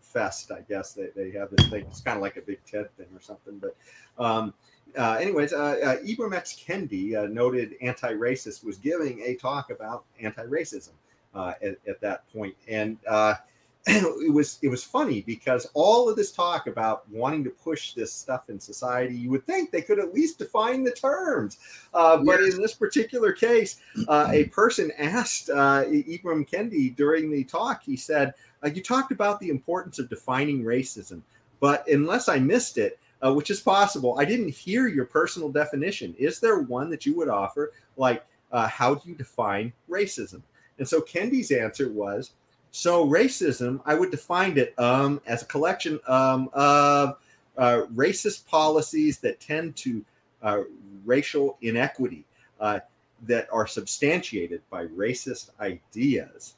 Fest. 0.01 0.51
I 0.51 0.61
guess 0.61 0.93
they, 0.93 1.09
they 1.15 1.31
have 1.31 1.49
this 1.51 1.67
thing. 1.67 1.85
It's 1.89 2.01
kind 2.01 2.17
of 2.17 2.21
like 2.21 2.37
a 2.37 2.41
Big 2.41 2.59
TED 2.65 2.95
thing 2.97 3.07
or 3.13 3.21
something. 3.21 3.59
But, 3.59 3.75
um, 4.23 4.53
uh, 4.97 5.13
anyways, 5.13 5.53
uh, 5.53 5.57
uh, 5.57 5.95
Ibram 6.05 6.33
X. 6.33 6.61
Kendi, 6.67 7.21
a 7.21 7.27
noted 7.27 7.75
anti-racist, 7.81 8.63
was 8.63 8.77
giving 8.77 9.21
a 9.21 9.35
talk 9.35 9.69
about 9.69 10.03
anti-racism 10.19 10.91
uh, 11.33 11.53
at, 11.61 11.77
at 11.87 12.01
that 12.01 12.31
point, 12.33 12.55
and 12.67 12.97
uh, 13.07 13.35
it 13.87 14.31
was 14.31 14.59
it 14.61 14.67
was 14.67 14.83
funny 14.83 15.21
because 15.21 15.67
all 15.73 16.07
of 16.07 16.15
this 16.15 16.31
talk 16.31 16.67
about 16.67 17.09
wanting 17.09 17.43
to 17.43 17.49
push 17.49 17.93
this 17.93 18.13
stuff 18.13 18.47
in 18.49 18.59
society, 18.59 19.15
you 19.15 19.31
would 19.31 19.45
think 19.47 19.71
they 19.71 19.81
could 19.81 19.97
at 19.97 20.13
least 20.13 20.37
define 20.37 20.83
the 20.83 20.91
terms. 20.91 21.57
Uh, 21.91 22.17
but 22.17 22.41
in 22.41 22.61
this 22.61 22.75
particular 22.75 23.31
case, 23.31 23.77
uh, 24.07 24.27
a 24.31 24.45
person 24.45 24.91
asked 24.99 25.49
uh, 25.49 25.83
Ibram 25.85 26.47
Kendi 26.47 26.95
during 26.95 27.31
the 27.31 27.43
talk. 27.43 27.81
He 27.81 27.97
said, 27.97 28.35
"You 28.63 28.81
talked 28.83 29.11
about 29.11 29.39
the 29.39 29.49
importance 29.49 29.99
of 29.99 30.09
defining 30.09 30.63
racism, 30.63 31.21
but 31.59 31.87
unless 31.87 32.29
I 32.29 32.39
missed 32.39 32.77
it." 32.77 32.97
Uh, 33.23 33.31
which 33.31 33.51
is 33.51 33.61
possible. 33.61 34.17
I 34.17 34.25
didn't 34.25 34.49
hear 34.49 34.87
your 34.87 35.05
personal 35.05 35.51
definition. 35.51 36.15
Is 36.17 36.39
there 36.39 36.61
one 36.61 36.89
that 36.89 37.05
you 37.05 37.15
would 37.17 37.29
offer? 37.29 37.71
Like, 37.95 38.25
uh, 38.51 38.67
how 38.67 38.95
do 38.95 39.07
you 39.07 39.13
define 39.13 39.71
racism? 39.87 40.41
And 40.79 40.87
so 40.87 41.01
Kendi's 41.01 41.51
answer 41.51 41.91
was, 41.91 42.31
so 42.71 43.05
racism, 43.05 43.81
I 43.85 43.93
would 43.93 44.09
define 44.09 44.57
it 44.57 44.73
um, 44.79 45.21
as 45.27 45.43
a 45.43 45.45
collection 45.45 45.99
um, 46.07 46.49
of 46.53 47.17
uh, 47.57 47.83
racist 47.93 48.47
policies 48.47 49.19
that 49.19 49.39
tend 49.39 49.75
to 49.75 50.03
uh, 50.41 50.61
racial 51.05 51.57
inequity 51.61 52.25
uh, 52.59 52.79
that 53.27 53.47
are 53.51 53.67
substantiated 53.67 54.61
by 54.69 54.85
racist 54.87 55.51
ideas. 55.59 56.55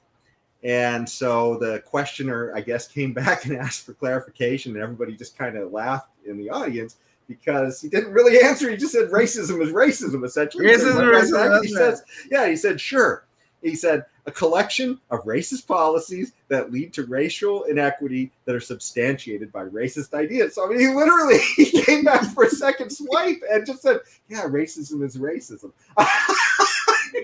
And 0.63 1.07
so 1.07 1.57
the 1.57 1.79
questioner, 1.79 2.53
I 2.55 2.61
guess, 2.61 2.87
came 2.87 3.13
back 3.23 3.45
and 3.45 3.55
asked 3.55 3.85
for 3.85 3.93
clarification, 3.93 4.73
and 4.73 4.81
everybody 4.81 5.15
just 5.15 5.37
kind 5.37 5.57
of 5.57 5.71
laughed 5.71 6.09
in 6.25 6.37
the 6.37 6.49
audience 6.49 6.97
because 7.27 7.81
he 7.81 7.89
didn't 7.89 8.11
really 8.11 8.39
answer. 8.43 8.69
He 8.69 8.77
just 8.77 8.93
said 8.93 9.09
racism 9.09 9.61
is 9.61 9.71
racism, 9.71 10.23
essentially. 10.25 10.65
Racism, 10.65 10.95
"What 10.95 11.05
racism, 11.05 11.31
the 11.31 11.39
heck?" 11.39 11.51
that's 11.51 11.65
He 11.65 11.73
says, 11.73 12.03
yeah, 12.31 12.47
he 12.47 12.55
said, 12.55 12.79
sure. 12.79 13.25
He 13.61 13.75
said, 13.75 14.05
a 14.25 14.31
collection 14.31 14.99
of 15.09 15.23
racist 15.23 15.67
policies 15.67 16.33
that 16.47 16.71
lead 16.71 16.93
to 16.93 17.05
racial 17.05 17.63
inequity 17.63 18.31
that 18.45 18.55
are 18.55 18.61
substantiated 18.61 19.51
by 19.51 19.65
racist 19.65 20.13
ideas. 20.13 20.55
So, 20.55 20.65
I 20.65 20.69
mean, 20.69 20.79
he 20.79 20.87
literally 20.87 21.39
he 21.55 21.83
came 21.83 22.03
back 22.03 22.23
for 22.33 22.43
a 22.43 22.49
second 22.49 22.89
swipe 22.89 23.41
and 23.51 23.65
just 23.65 23.81
said, 23.81 23.99
yeah, 24.29 24.43
racism 24.43 25.03
is 25.03 25.17
racism. 25.17 25.71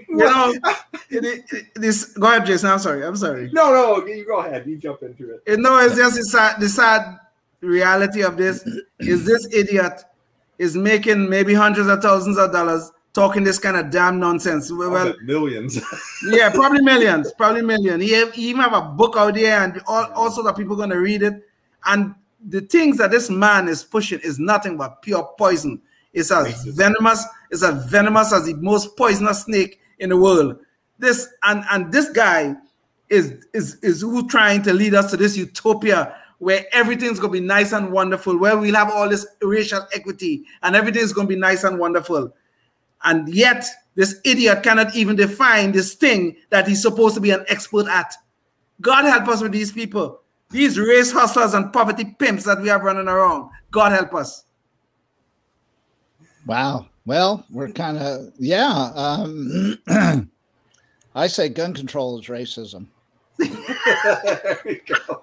You 0.10 0.18
know, 0.18 0.54
it, 1.10 1.44
it- 1.52 1.66
this. 1.76 2.14
Go 2.14 2.28
ahead, 2.28 2.46
Jason. 2.46 2.70
I'm 2.70 2.80
sorry. 2.80 3.06
I'm 3.06 3.16
sorry. 3.16 3.50
no, 3.52 3.72
no, 3.72 4.06
you 4.06 4.26
go 4.26 4.40
ahead. 4.40 4.66
You 4.68 4.78
jump 4.78 5.04
into 5.04 5.40
it. 5.46 5.60
Know, 5.60 5.78
it's 5.80 5.96
just 5.96 6.16
the 6.18 6.24
sad, 6.24 6.60
the 6.60 6.70
sad 6.70 7.20
reality 7.62 8.22
of 8.24 8.38
this 8.38 8.68
is 9.00 9.26
this 9.26 9.48
idiot 9.54 10.02
is 10.58 10.76
making 10.76 11.30
maybe 11.30 11.54
hundreds 11.54 11.88
of 11.88 12.02
thousands 12.02 12.38
of 12.38 12.52
dollars 12.52 12.92
talking 13.14 13.44
this 13.44 13.60
kind 13.60 13.78
of 13.78 13.90
damn 13.90 14.20
nonsense. 14.20 14.72
Well, 14.72 15.14
millions. 15.24 15.80
yeah, 16.30 16.50
probably 16.50 16.82
millions, 16.82 17.32
probably 17.34 17.62
million. 17.62 18.00
He, 18.00 18.12
have, 18.14 18.34
he 18.34 18.50
even 18.50 18.62
have 18.62 18.74
a 18.74 18.82
book 18.82 19.16
out 19.18 19.34
there, 19.36 19.64
and 19.64 19.82
all, 19.88 20.06
all 20.14 20.32
sorts 20.32 20.50
of 20.50 20.56
people 20.56 20.76
going 20.76 20.90
to 20.92 20.98
read 21.00 21.24
it. 21.24 21.48
And 21.86 22.14
the 22.48 22.62
things 22.62 22.98
that 22.98 23.12
this 23.12 23.30
man 23.30 23.68
is 23.68 23.84
pushing 23.84 24.20
is 24.20 24.40
nothing 24.40 24.78
but 24.78 25.02
pure 25.02 25.34
poison. 25.38 25.82
It's 26.14 26.32
as 26.32 26.64
venomous, 26.66 27.24
it's 27.52 27.64
as 27.64 27.86
venomous 27.86 28.34
as 28.34 28.46
the 28.46 28.54
most 28.56 28.96
poisonous 28.98 29.44
snake 29.44 29.80
in 30.00 30.10
the 30.10 30.18
world. 30.18 30.58
This 30.98 31.28
and 31.44 31.64
and 31.72 31.92
this 31.92 32.10
guy 32.10 32.56
is 33.10 33.46
is 33.54 33.76
is 33.82 34.02
who 34.02 34.28
trying 34.28 34.62
to 34.64 34.74
lead 34.74 34.94
us 34.94 35.12
to 35.12 35.18
this 35.18 35.38
utopia 35.38 36.16
where 36.40 36.66
everything's 36.72 37.20
gonna 37.20 37.34
be 37.34 37.40
nice 37.42 37.74
and 37.74 37.92
wonderful, 37.92 38.38
where 38.38 38.58
we'll 38.58 38.76
have 38.76 38.90
all 38.90 39.10
this 39.10 39.28
racial 39.42 39.86
equity 39.94 40.46
and 40.64 40.76
everything's 40.76 41.14
gonna 41.14 41.28
be 41.28 41.36
nice 41.36 41.64
and 41.64 41.78
wonderful. 41.78 42.34
And 43.04 43.34
yet, 43.34 43.66
this 43.96 44.20
idiot 44.24 44.64
cannot 44.64 44.96
even 44.96 45.16
define 45.16 45.72
this 45.72 45.94
thing 45.94 46.38
that 46.50 46.68
he's 46.68 46.82
supposed 46.82 47.16
to 47.16 47.22
be 47.22 47.32
an 47.32 47.46
expert 47.48 47.88
at. 47.88 48.14
God 48.82 49.06
help 49.06 49.28
us 49.28 49.42
with 49.42 49.52
these 49.52 49.72
people, 49.72 50.22
these 50.50 50.80
race 50.80 51.12
hustlers 51.12 51.54
and 51.54 51.72
poverty 51.72 52.16
pimps 52.18 52.46
that 52.46 52.62
we 52.62 52.70
have 52.70 52.84
running 52.84 53.08
around. 53.08 53.50
God 53.72 53.92
help 53.92 54.14
us. 54.16 54.46
Wow. 56.46 56.88
Well, 57.10 57.44
we're 57.50 57.72
kind 57.72 57.98
of 57.98 58.32
yeah. 58.38 58.92
Um, 58.94 59.80
I 61.16 61.26
say 61.26 61.50
gun 61.50 61.74
control 61.74 62.20
is 62.20 62.28
racism. 62.28 62.86
there 63.40 64.60
you 64.64 64.80
go. 64.86 65.22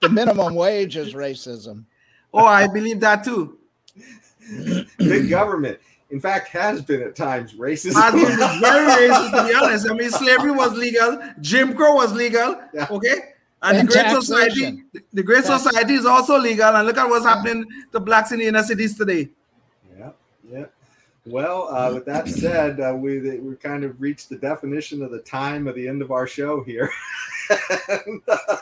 The 0.00 0.08
minimum 0.08 0.54
wage 0.54 0.96
is 0.96 1.12
racism. 1.12 1.84
Oh, 2.32 2.46
I 2.46 2.68
believe 2.68 3.00
that 3.00 3.22
too. 3.22 3.58
Big 4.96 5.28
government, 5.28 5.78
in 6.08 6.20
fact, 6.22 6.48
has 6.48 6.80
been 6.80 7.02
at 7.02 7.14
times 7.14 7.52
racist. 7.52 7.94
I 7.94 8.10
think 8.10 8.26
it's 8.30 8.60
very 8.60 8.86
racist, 9.10 9.30
to 9.32 9.46
be 9.46 9.54
honest. 9.54 9.90
I 9.90 9.92
mean, 9.92 10.10
slavery 10.10 10.52
was 10.52 10.72
legal, 10.72 11.20
Jim 11.42 11.74
Crow 11.74 11.96
was 11.96 12.14
legal, 12.14 12.58
Yeah. 12.72 12.86
okay? 12.90 13.34
And, 13.62 13.76
And 13.76 13.88
the 13.88 13.92
Great 13.92 14.04
taxation. 14.04 14.22
Society, 14.22 14.82
the 15.12 15.22
Great 15.22 15.44
Tax- 15.44 15.64
Society 15.64 15.94
is 15.96 16.06
also 16.06 16.38
legal. 16.38 16.74
And 16.74 16.86
look 16.86 16.96
at 16.96 17.06
what's 17.10 17.26
happening 17.26 17.66
to 17.92 18.00
blacks 18.00 18.32
in 18.32 18.38
the 18.38 18.46
inner 18.46 18.62
cities 18.62 18.96
today. 18.96 19.28
Yeah, 19.98 20.10
yeah. 20.50 20.64
Well, 21.28 21.68
uh, 21.68 21.92
with 21.94 22.04
that 22.06 22.28
said, 22.28 22.80
uh, 22.80 22.94
we 22.96 23.38
we 23.38 23.56
kind 23.56 23.84
of 23.84 24.00
reached 24.00 24.28
the 24.28 24.36
definition 24.36 25.02
of 25.02 25.10
the 25.10 25.20
time 25.20 25.66
of 25.66 25.74
the 25.74 25.86
end 25.86 26.02
of 26.02 26.10
our 26.10 26.26
show 26.26 26.62
here. 26.62 26.90
And, 27.88 28.22
uh, 28.28 28.56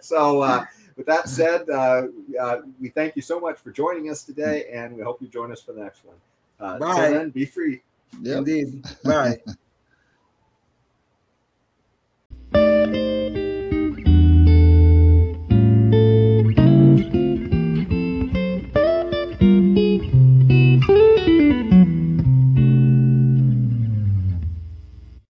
so, 0.00 0.40
uh, 0.40 0.64
with 0.96 1.06
that 1.06 1.28
said, 1.28 1.68
uh, 1.68 2.06
uh, 2.40 2.56
we 2.80 2.88
thank 2.88 3.16
you 3.16 3.22
so 3.22 3.40
much 3.40 3.58
for 3.58 3.70
joining 3.70 4.10
us 4.10 4.22
today, 4.22 4.66
and 4.72 4.96
we 4.96 5.02
hope 5.02 5.20
you 5.20 5.28
join 5.28 5.50
us 5.52 5.60
for 5.60 5.72
the 5.72 5.82
next 5.82 6.04
one. 6.04 6.16
Uh, 6.60 6.78
till 6.78 7.12
then, 7.12 7.30
be 7.30 7.44
free. 7.44 7.82
Yep. 8.22 8.38
Indeed. 8.38 8.86
Bye. 9.04 9.40